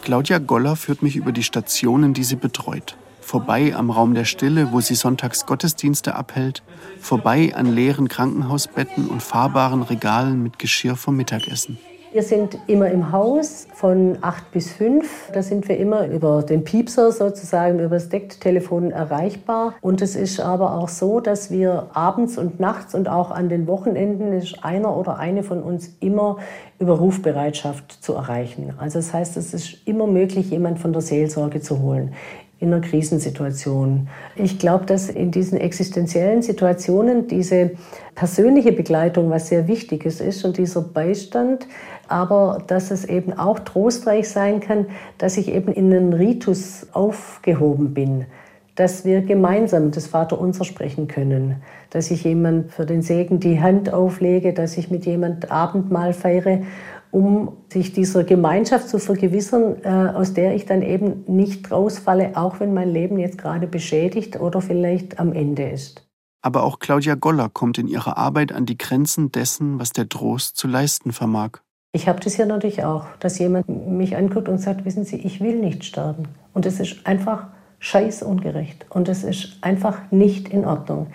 Claudia 0.02 0.38
Goller 0.38 0.76
führt 0.76 1.02
mich 1.02 1.16
über 1.16 1.32
die 1.32 1.42
Stationen, 1.42 2.12
die 2.12 2.24
sie 2.24 2.36
betreut. 2.36 2.96
Vorbei 3.22 3.74
am 3.74 3.90
Raum 3.90 4.12
der 4.12 4.26
Stille, 4.26 4.70
wo 4.70 4.82
sie 4.82 4.96
sonntags 4.96 5.46
Gottesdienste 5.46 6.14
abhält, 6.14 6.62
vorbei 7.00 7.54
an 7.54 7.74
leeren 7.74 8.08
Krankenhausbetten 8.08 9.08
und 9.08 9.22
fahrbaren 9.22 9.80
Regalen 9.80 10.42
mit 10.42 10.58
Geschirr 10.58 10.96
vom 10.96 11.16
Mittagessen. 11.16 11.78
Wir 12.14 12.22
sind 12.22 12.56
immer 12.68 12.92
im 12.92 13.10
Haus 13.10 13.66
von 13.74 14.18
8 14.20 14.52
bis 14.52 14.70
5. 14.70 15.32
Da 15.32 15.42
sind 15.42 15.68
wir 15.68 15.78
immer 15.78 16.06
über 16.06 16.44
den 16.44 16.62
Piepser 16.62 17.10
sozusagen, 17.10 17.80
über 17.80 17.96
das 17.96 18.08
Decktelefon 18.08 18.92
erreichbar. 18.92 19.74
Und 19.80 20.00
es 20.00 20.14
ist 20.14 20.38
aber 20.38 20.74
auch 20.74 20.88
so, 20.88 21.18
dass 21.18 21.50
wir 21.50 21.88
abends 21.92 22.38
und 22.38 22.60
nachts 22.60 22.94
und 22.94 23.08
auch 23.08 23.32
an 23.32 23.48
den 23.48 23.66
Wochenenden 23.66 24.32
ist 24.32 24.64
einer 24.64 24.96
oder 24.96 25.18
eine 25.18 25.42
von 25.42 25.60
uns 25.60 25.96
immer 25.98 26.36
über 26.78 26.98
Rufbereitschaft 26.98 27.90
zu 28.04 28.12
erreichen. 28.12 28.74
Also 28.78 29.00
das 29.00 29.12
heißt, 29.12 29.36
es 29.36 29.52
ist 29.52 29.84
immer 29.84 30.06
möglich, 30.06 30.50
jemand 30.50 30.78
von 30.78 30.92
der 30.92 31.02
Seelsorge 31.02 31.62
zu 31.62 31.80
holen 31.82 32.14
in 32.60 32.72
einer 32.72 32.80
Krisensituation. 32.80 34.08
Ich 34.36 34.58
glaube, 34.58 34.86
dass 34.86 35.08
in 35.08 35.30
diesen 35.30 35.58
existenziellen 35.58 36.42
Situationen 36.42 37.26
diese 37.26 37.72
persönliche 38.14 38.72
Begleitung 38.72 39.30
was 39.30 39.48
sehr 39.48 39.68
Wichtiges 39.68 40.20
ist 40.20 40.44
und 40.44 40.56
dieser 40.56 40.80
Beistand, 40.80 41.66
aber 42.08 42.62
dass 42.66 42.90
es 42.90 43.04
eben 43.04 43.32
auch 43.32 43.58
trostreich 43.60 44.28
sein 44.28 44.60
kann, 44.60 44.86
dass 45.18 45.36
ich 45.36 45.48
eben 45.52 45.72
in 45.72 45.92
einen 45.92 46.12
Ritus 46.12 46.86
aufgehoben 46.92 47.92
bin, 47.92 48.26
dass 48.74 49.04
wir 49.04 49.22
gemeinsam 49.22 49.90
das 49.90 50.06
Vaterunser 50.06 50.64
sprechen 50.64 51.08
können, 51.08 51.62
dass 51.90 52.10
ich 52.10 52.24
jemand 52.24 52.72
für 52.72 52.86
den 52.86 53.02
Segen 53.02 53.40
die 53.40 53.60
Hand 53.60 53.92
auflege, 53.92 54.52
dass 54.52 54.76
ich 54.76 54.90
mit 54.90 55.06
jemand 55.06 55.50
Abendmahl 55.50 56.12
feiere, 56.12 56.60
um 57.14 57.52
sich 57.72 57.92
dieser 57.92 58.24
Gemeinschaft 58.24 58.88
zu 58.88 58.98
vergewissern, 58.98 59.76
äh, 59.84 59.88
aus 59.88 60.34
der 60.34 60.56
ich 60.56 60.66
dann 60.66 60.82
eben 60.82 61.22
nicht 61.28 61.70
rausfalle, 61.70 62.32
auch 62.34 62.58
wenn 62.58 62.74
mein 62.74 62.90
Leben 62.90 63.18
jetzt 63.20 63.38
gerade 63.38 63.68
beschädigt 63.68 64.40
oder 64.40 64.60
vielleicht 64.60 65.20
am 65.20 65.32
Ende 65.32 65.70
ist. 65.70 66.04
Aber 66.42 66.64
auch 66.64 66.80
Claudia 66.80 67.14
Goller 67.14 67.48
kommt 67.48 67.78
in 67.78 67.86
ihrer 67.86 68.18
Arbeit 68.18 68.50
an 68.50 68.66
die 68.66 68.76
Grenzen 68.76 69.30
dessen, 69.30 69.78
was 69.78 69.90
der 69.90 70.08
Trost 70.08 70.56
zu 70.56 70.66
leisten 70.66 71.12
vermag. 71.12 71.60
Ich 71.92 72.08
habe 72.08 72.18
das 72.18 72.36
ja 72.36 72.46
natürlich 72.46 72.82
auch, 72.84 73.04
dass 73.20 73.38
jemand 73.38 73.68
mich 73.68 74.16
anguckt 74.16 74.48
und 74.48 74.58
sagt, 74.58 74.84
wissen 74.84 75.04
Sie, 75.04 75.16
ich 75.16 75.40
will 75.40 75.60
nicht 75.60 75.84
sterben. 75.84 76.24
Und 76.52 76.66
es 76.66 76.80
ist 76.80 77.06
einfach 77.06 77.46
scheiß 77.78 78.24
ungerecht 78.24 78.86
und 78.88 79.08
es 79.08 79.22
ist 79.22 79.58
einfach 79.60 80.10
nicht 80.10 80.48
in 80.48 80.64
Ordnung. 80.64 81.08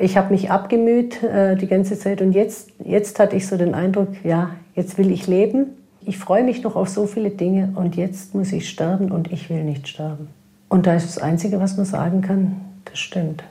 Ich 0.00 0.16
habe 0.16 0.32
mich 0.32 0.50
abgemüht 0.50 1.22
äh, 1.22 1.56
die 1.56 1.66
ganze 1.66 1.98
Zeit 1.98 2.20
und 2.20 2.32
jetzt, 2.32 2.70
jetzt 2.84 3.18
hatte 3.18 3.36
ich 3.36 3.46
so 3.46 3.56
den 3.56 3.74
Eindruck, 3.74 4.08
ja, 4.24 4.50
jetzt 4.74 4.98
will 4.98 5.10
ich 5.10 5.26
leben. 5.26 5.66
Ich 6.04 6.18
freue 6.18 6.44
mich 6.44 6.62
noch 6.62 6.76
auf 6.76 6.88
so 6.88 7.06
viele 7.06 7.30
Dinge 7.30 7.72
und 7.76 7.96
jetzt 7.96 8.34
muss 8.34 8.52
ich 8.52 8.68
sterben 8.68 9.10
und 9.10 9.32
ich 9.32 9.48
will 9.50 9.64
nicht 9.64 9.88
sterben. 9.88 10.28
Und 10.68 10.86
da 10.86 10.94
ist 10.94 11.06
das 11.06 11.18
Einzige, 11.18 11.60
was 11.60 11.76
man 11.76 11.86
sagen 11.86 12.20
kann, 12.20 12.60
das 12.84 12.98
stimmt. 12.98 13.44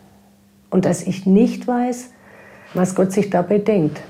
Und 0.70 0.86
dass 0.86 1.04
ich 1.04 1.26
nicht 1.26 1.68
weiß, 1.68 2.12
was 2.74 2.96
Gott 2.96 3.12
sich 3.12 3.30
dabei 3.30 3.60
denkt. 3.60 4.02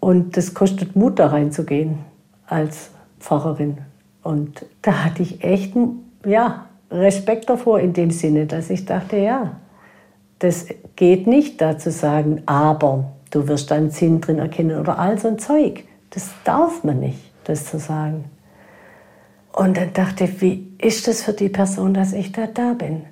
Und 0.00 0.36
das 0.36 0.54
kostet 0.54 0.96
Mut, 0.96 1.18
da 1.18 1.26
reinzugehen 1.26 1.98
als 2.46 2.90
Pfarrerin. 3.18 3.78
Und 4.22 4.64
da 4.82 5.04
hatte 5.04 5.22
ich 5.22 5.44
echt 5.44 5.74
ja, 6.24 6.66
Respekt 6.90 7.48
davor 7.48 7.80
in 7.80 7.92
dem 7.92 8.10
Sinne, 8.10 8.46
dass 8.46 8.70
ich 8.70 8.84
dachte, 8.84 9.16
ja, 9.16 9.56
das 10.40 10.66
geht 10.96 11.26
nicht 11.26 11.60
da 11.60 11.78
zu 11.78 11.90
sagen, 11.90 12.42
aber 12.46 13.12
du 13.30 13.46
wirst 13.46 13.70
deinen 13.70 13.90
Sinn 13.90 14.20
drin 14.20 14.38
erkennen 14.38 14.80
oder 14.80 14.98
all 14.98 15.18
so 15.18 15.28
ein 15.28 15.38
Zeug. 15.38 15.84
Das 16.10 16.30
darf 16.44 16.82
man 16.82 16.98
nicht, 16.98 17.18
das 17.44 17.66
zu 17.66 17.78
sagen. 17.78 18.24
Und 19.52 19.76
dann 19.76 19.92
dachte 19.92 20.24
ich, 20.24 20.40
wie 20.40 20.68
ist 20.78 21.06
das 21.06 21.22
für 21.22 21.32
die 21.32 21.48
Person, 21.48 21.94
dass 21.94 22.12
ich 22.12 22.32
da 22.32 22.46
da 22.46 22.72
bin? 22.72 23.02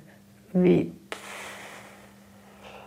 Wie 0.53 0.91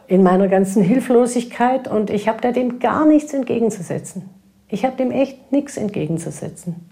in 0.08 0.22
meiner 0.22 0.48
ganzen 0.48 0.82
Hilflosigkeit 0.82 1.88
und 1.88 2.10
ich 2.10 2.28
habe 2.28 2.40
da 2.40 2.52
dem 2.52 2.80
gar 2.80 3.06
nichts 3.06 3.32
entgegenzusetzen. 3.32 4.28
Ich 4.68 4.84
habe 4.84 4.96
dem 4.96 5.10
echt 5.10 5.52
nichts 5.52 5.76
entgegenzusetzen. 5.76 6.90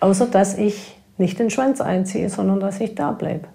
Außer 0.00 0.26
dass 0.26 0.56
ich 0.56 0.96
nicht 1.18 1.38
den 1.38 1.50
Schwanz 1.50 1.80
einziehe, 1.80 2.30
sondern 2.30 2.58
dass 2.58 2.80
ich 2.80 2.94
da 2.94 3.12
bleibe. 3.12 3.48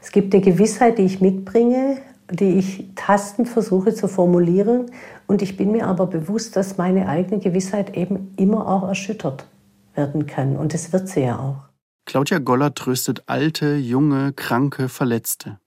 Es 0.00 0.10
gibt 0.10 0.32
eine 0.34 0.42
Gewissheit, 0.42 0.98
die 0.98 1.02
ich 1.02 1.20
mitbringe, 1.20 1.98
die 2.30 2.58
ich 2.58 2.84
tastend 2.94 3.48
versuche 3.48 3.94
zu 3.94 4.08
formulieren. 4.08 4.86
Und 5.26 5.42
ich 5.42 5.56
bin 5.56 5.72
mir 5.72 5.86
aber 5.86 6.06
bewusst, 6.06 6.56
dass 6.56 6.76
meine 6.76 7.08
eigene 7.08 7.40
Gewissheit 7.40 7.96
eben 7.96 8.32
immer 8.36 8.66
auch 8.68 8.88
erschüttert 8.88 9.46
werden 9.94 10.26
kann. 10.26 10.56
Und 10.56 10.74
das 10.74 10.92
wird 10.92 11.08
sie 11.08 11.22
ja 11.22 11.38
auch. 11.38 11.66
Claudia 12.04 12.38
Goller 12.38 12.74
tröstet 12.74 13.24
alte, 13.26 13.76
junge, 13.76 14.32
kranke, 14.32 14.88
Verletzte. 14.88 15.58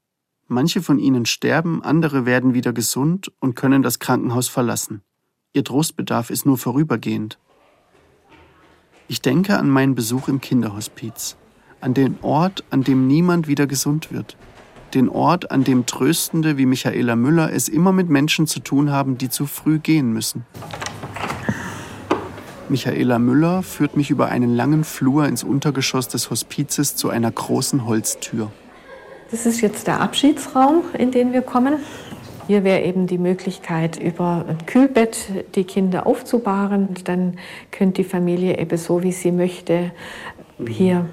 Manche 0.47 0.81
von 0.81 0.97
ihnen 0.97 1.25
sterben, 1.25 1.83
andere 1.83 2.25
werden 2.25 2.53
wieder 2.53 2.73
gesund 2.73 3.31
und 3.39 3.55
können 3.55 3.83
das 3.83 3.99
Krankenhaus 3.99 4.47
verlassen. 4.47 5.01
Ihr 5.53 5.63
Trostbedarf 5.63 6.29
ist 6.29 6.45
nur 6.45 6.57
vorübergehend. 6.57 7.37
Ich 9.07 9.21
denke 9.21 9.57
an 9.57 9.69
meinen 9.69 9.95
Besuch 9.95 10.27
im 10.27 10.39
Kinderhospiz, 10.39 11.35
an 11.81 11.93
den 11.93 12.17
Ort, 12.21 12.63
an 12.69 12.83
dem 12.83 13.07
niemand 13.07 13.47
wieder 13.47 13.67
gesund 13.67 14.11
wird, 14.11 14.37
den 14.95 15.09
Ort, 15.09 15.51
an 15.51 15.63
dem 15.63 15.85
Tröstende 15.85 16.57
wie 16.57 16.65
Michaela 16.65 17.15
Müller 17.15 17.51
es 17.51 17.69
immer 17.69 17.91
mit 17.91 18.09
Menschen 18.09 18.47
zu 18.47 18.59
tun 18.59 18.91
haben, 18.91 19.17
die 19.17 19.29
zu 19.29 19.45
früh 19.45 19.79
gehen 19.79 20.13
müssen. 20.13 20.45
Michaela 22.69 23.17
Müller 23.17 23.63
führt 23.63 23.97
mich 23.97 24.11
über 24.11 24.27
einen 24.27 24.55
langen 24.55 24.83
Flur 24.83 25.25
ins 25.25 25.43
Untergeschoss 25.43 26.07
des 26.07 26.29
Hospizes 26.29 26.95
zu 26.95 27.09
einer 27.09 27.31
großen 27.31 27.85
Holztür. 27.85 28.51
Das 29.31 29.45
ist 29.45 29.61
jetzt 29.61 29.87
der 29.87 30.01
Abschiedsraum, 30.01 30.83
in 30.97 31.11
den 31.11 31.33
wir 31.33 31.41
kommen. 31.41 31.75
Hier 32.47 32.63
wäre 32.63 32.81
eben 32.83 33.05
die 33.05 33.19
Möglichkeit, 33.19 33.97
über 34.01 34.45
ein 34.47 34.65
Kühlbett 34.65 35.17
die 35.55 35.63
Kinder 35.63 36.07
aufzubahren. 36.07 36.87
Und 36.87 37.07
dann 37.07 37.37
könnte 37.69 38.01
die 38.01 38.09
Familie 38.09 38.57
eben 38.57 38.77
so, 38.77 39.03
wie 39.03 39.11
sie 39.11 39.31
möchte, 39.31 39.91
hier 40.67 41.07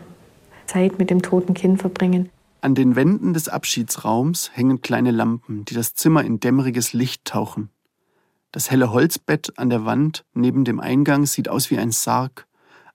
Zeit 0.66 0.98
mit 0.98 1.10
dem 1.10 1.20
toten 1.22 1.54
Kind 1.54 1.80
verbringen. 1.80 2.30
An 2.60 2.74
den 2.74 2.96
Wänden 2.96 3.34
des 3.34 3.48
Abschiedsraums 3.48 4.50
hängen 4.54 4.80
kleine 4.80 5.10
Lampen, 5.10 5.64
die 5.64 5.74
das 5.74 5.94
Zimmer 5.94 6.24
in 6.24 6.40
dämmeriges 6.40 6.92
Licht 6.92 7.24
tauchen. 7.24 7.70
Das 8.50 8.70
helle 8.70 8.90
Holzbett 8.90 9.58
an 9.58 9.70
der 9.70 9.84
Wand 9.84 10.24
neben 10.32 10.64
dem 10.64 10.80
Eingang 10.80 11.26
sieht 11.26 11.48
aus 11.48 11.70
wie 11.70 11.78
ein 11.78 11.92
Sarg, 11.92 12.46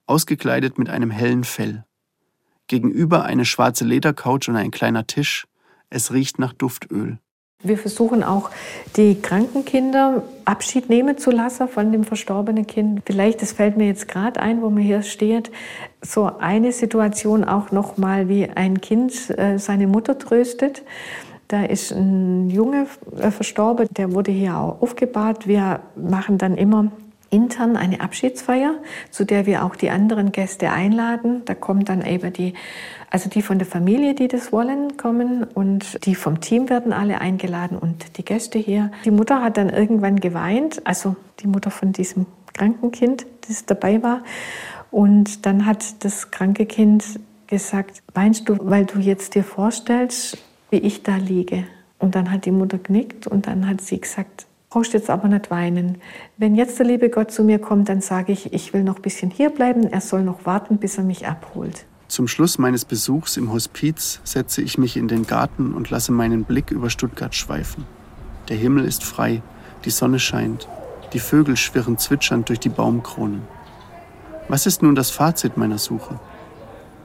ausgekleidet 0.06 0.78
mit 0.78 0.90
einem 0.90 1.10
hellen 1.10 1.44
Fell. 1.44 1.84
Gegenüber 2.66 3.24
eine 3.24 3.44
schwarze 3.44 3.84
Ledercouch 3.84 4.48
und 4.48 4.56
ein 4.56 4.70
kleiner 4.70 5.06
Tisch. 5.06 5.46
Es 5.90 6.12
riecht 6.12 6.38
nach 6.38 6.52
Duftöl. 6.52 7.18
Wir 7.62 7.78
versuchen 7.78 8.24
auch, 8.24 8.50
die 8.96 9.20
kranken 9.20 9.64
Kinder 9.64 10.22
Abschied 10.44 10.88
nehmen 10.88 11.18
zu 11.18 11.30
lassen 11.30 11.68
von 11.68 11.92
dem 11.92 12.02
verstorbenen 12.02 12.66
Kind. 12.66 13.02
Vielleicht, 13.06 13.40
das 13.40 13.52
fällt 13.52 13.76
mir 13.76 13.86
jetzt 13.86 14.08
gerade 14.08 14.40
ein, 14.40 14.62
wo 14.62 14.70
man 14.70 14.82
hier 14.82 15.02
steht, 15.02 15.52
so 16.00 16.30
eine 16.38 16.72
Situation 16.72 17.44
auch 17.44 17.70
noch 17.70 17.96
mal, 17.96 18.28
wie 18.28 18.48
ein 18.48 18.80
Kind 18.80 19.30
äh, 19.38 19.58
seine 19.58 19.86
Mutter 19.86 20.18
tröstet. 20.18 20.82
Da 21.46 21.64
ist 21.64 21.92
ein 21.92 22.50
Junge 22.50 22.86
äh, 23.20 23.30
verstorben, 23.30 23.86
der 23.96 24.12
wurde 24.12 24.32
hier 24.32 24.56
auch 24.56 24.82
aufgebahrt. 24.82 25.46
Wir 25.46 25.80
machen 25.94 26.38
dann 26.38 26.56
immer 26.56 26.90
intern 27.32 27.76
eine 27.76 28.00
Abschiedsfeier, 28.00 28.74
zu 29.10 29.24
der 29.24 29.46
wir 29.46 29.64
auch 29.64 29.74
die 29.74 29.90
anderen 29.90 30.32
Gäste 30.32 30.70
einladen. 30.70 31.42
Da 31.46 31.54
kommen 31.54 31.84
dann 31.84 32.04
eben 32.04 32.32
die, 32.32 32.54
also 33.10 33.30
die 33.30 33.42
von 33.42 33.58
der 33.58 33.66
Familie, 33.66 34.14
die 34.14 34.28
das 34.28 34.52
wollen, 34.52 34.96
kommen 34.96 35.44
und 35.44 36.04
die 36.04 36.14
vom 36.14 36.40
Team 36.40 36.68
werden 36.68 36.92
alle 36.92 37.20
eingeladen 37.20 37.78
und 37.78 38.18
die 38.18 38.24
Gäste 38.24 38.58
hier. 38.58 38.92
Die 39.04 39.10
Mutter 39.10 39.42
hat 39.42 39.56
dann 39.56 39.70
irgendwann 39.70 40.20
geweint, 40.20 40.86
also 40.86 41.16
die 41.40 41.46
Mutter 41.46 41.70
von 41.70 41.92
diesem 41.92 42.26
kranken 42.52 42.92
Kind, 42.92 43.26
das 43.48 43.64
dabei 43.64 44.02
war. 44.02 44.22
Und 44.90 45.46
dann 45.46 45.64
hat 45.64 46.04
das 46.04 46.30
kranke 46.30 46.66
Kind 46.66 47.18
gesagt, 47.46 48.02
weinst 48.12 48.48
du, 48.48 48.56
weil 48.60 48.84
du 48.84 48.98
jetzt 48.98 49.34
dir 49.34 49.44
vorstellst, 49.44 50.36
wie 50.70 50.76
ich 50.76 51.02
da 51.02 51.16
liege? 51.16 51.64
Und 51.98 52.14
dann 52.14 52.30
hat 52.30 52.44
die 52.44 52.50
Mutter 52.50 52.78
genickt 52.78 53.26
und 53.26 53.46
dann 53.46 53.68
hat 53.68 53.80
sie 53.80 54.00
gesagt, 54.00 54.46
brauchst 54.72 54.94
jetzt 54.94 55.10
aber 55.10 55.28
nicht 55.28 55.50
weinen. 55.50 55.98
Wenn 56.38 56.54
jetzt 56.54 56.78
der 56.78 56.86
liebe 56.86 57.10
Gott 57.10 57.30
zu 57.30 57.44
mir 57.44 57.58
kommt, 57.58 57.90
dann 57.90 58.00
sage 58.00 58.32
ich, 58.32 58.54
ich 58.54 58.72
will 58.72 58.82
noch 58.82 58.96
ein 58.96 59.02
bisschen 59.02 59.30
hier 59.30 59.50
bleiben, 59.50 59.84
er 59.84 60.00
soll 60.00 60.22
noch 60.22 60.46
warten, 60.46 60.78
bis 60.78 60.96
er 60.96 61.04
mich 61.04 61.26
abholt. 61.26 61.84
Zum 62.08 62.26
Schluss 62.26 62.56
meines 62.56 62.86
Besuchs 62.86 63.36
im 63.36 63.52
Hospiz 63.52 64.20
setze 64.24 64.62
ich 64.62 64.78
mich 64.78 64.96
in 64.96 65.08
den 65.08 65.26
Garten 65.26 65.74
und 65.74 65.90
lasse 65.90 66.10
meinen 66.10 66.44
Blick 66.44 66.70
über 66.70 66.88
Stuttgart 66.88 67.34
schweifen. 67.34 67.84
Der 68.48 68.56
Himmel 68.56 68.86
ist 68.86 69.04
frei, 69.04 69.42
die 69.84 69.90
Sonne 69.90 70.18
scheint, 70.18 70.68
die 71.12 71.20
Vögel 71.20 71.58
schwirren 71.58 71.98
zwitschernd 71.98 72.48
durch 72.48 72.60
die 72.60 72.70
Baumkronen. 72.70 73.42
Was 74.48 74.64
ist 74.64 74.82
nun 74.82 74.94
das 74.94 75.10
Fazit 75.10 75.58
meiner 75.58 75.78
Suche? 75.78 76.18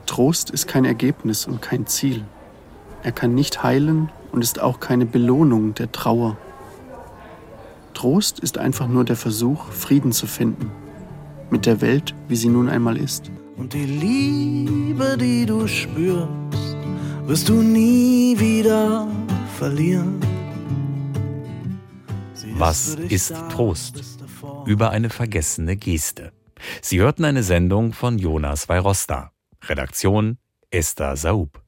Trost 0.05 0.51
ist 0.51 0.69
kein 0.69 0.85
Ergebnis 0.85 1.45
und 1.45 1.61
kein 1.61 1.85
Ziel. 1.85 2.23
Er 3.03 3.11
kann 3.11 3.35
nicht 3.35 3.61
heilen 3.61 4.09
und 4.31 4.41
ist 4.41 4.61
auch 4.61 4.79
keine 4.79 5.05
Belohnung 5.05 5.73
der 5.73 5.91
Trauer 5.91 6.37
Trost 7.97 8.37
ist 8.41 8.59
einfach 8.59 8.87
nur 8.87 9.05
der 9.05 9.15
Versuch, 9.15 9.71
Frieden 9.71 10.11
zu 10.11 10.27
finden. 10.27 10.69
Mit 11.49 11.65
der 11.65 11.81
Welt, 11.81 12.13
wie 12.27 12.35
sie 12.35 12.47
nun 12.47 12.69
einmal 12.69 12.95
ist. 12.95 13.31
Und 13.55 13.73
die 13.73 13.85
Liebe, 13.85 15.17
die 15.19 15.47
du 15.47 15.67
spürst, 15.67 16.29
wirst 17.25 17.49
du 17.49 17.53
nie 17.55 18.35
wieder 18.37 19.07
verlieren. 19.57 20.19
Was 22.57 22.93
ist 22.93 23.33
Trost? 23.49 24.03
Über 24.67 24.91
eine 24.91 25.09
vergessene 25.09 25.75
Geste. 25.75 26.33
Sie 26.83 26.99
hörten 26.99 27.25
eine 27.25 27.41
Sendung 27.41 27.93
von 27.93 28.19
Jonas 28.19 28.69
Weirosta. 28.69 29.31
Redaktion 29.67 30.37
Esther 30.69 31.17
Saub. 31.17 31.63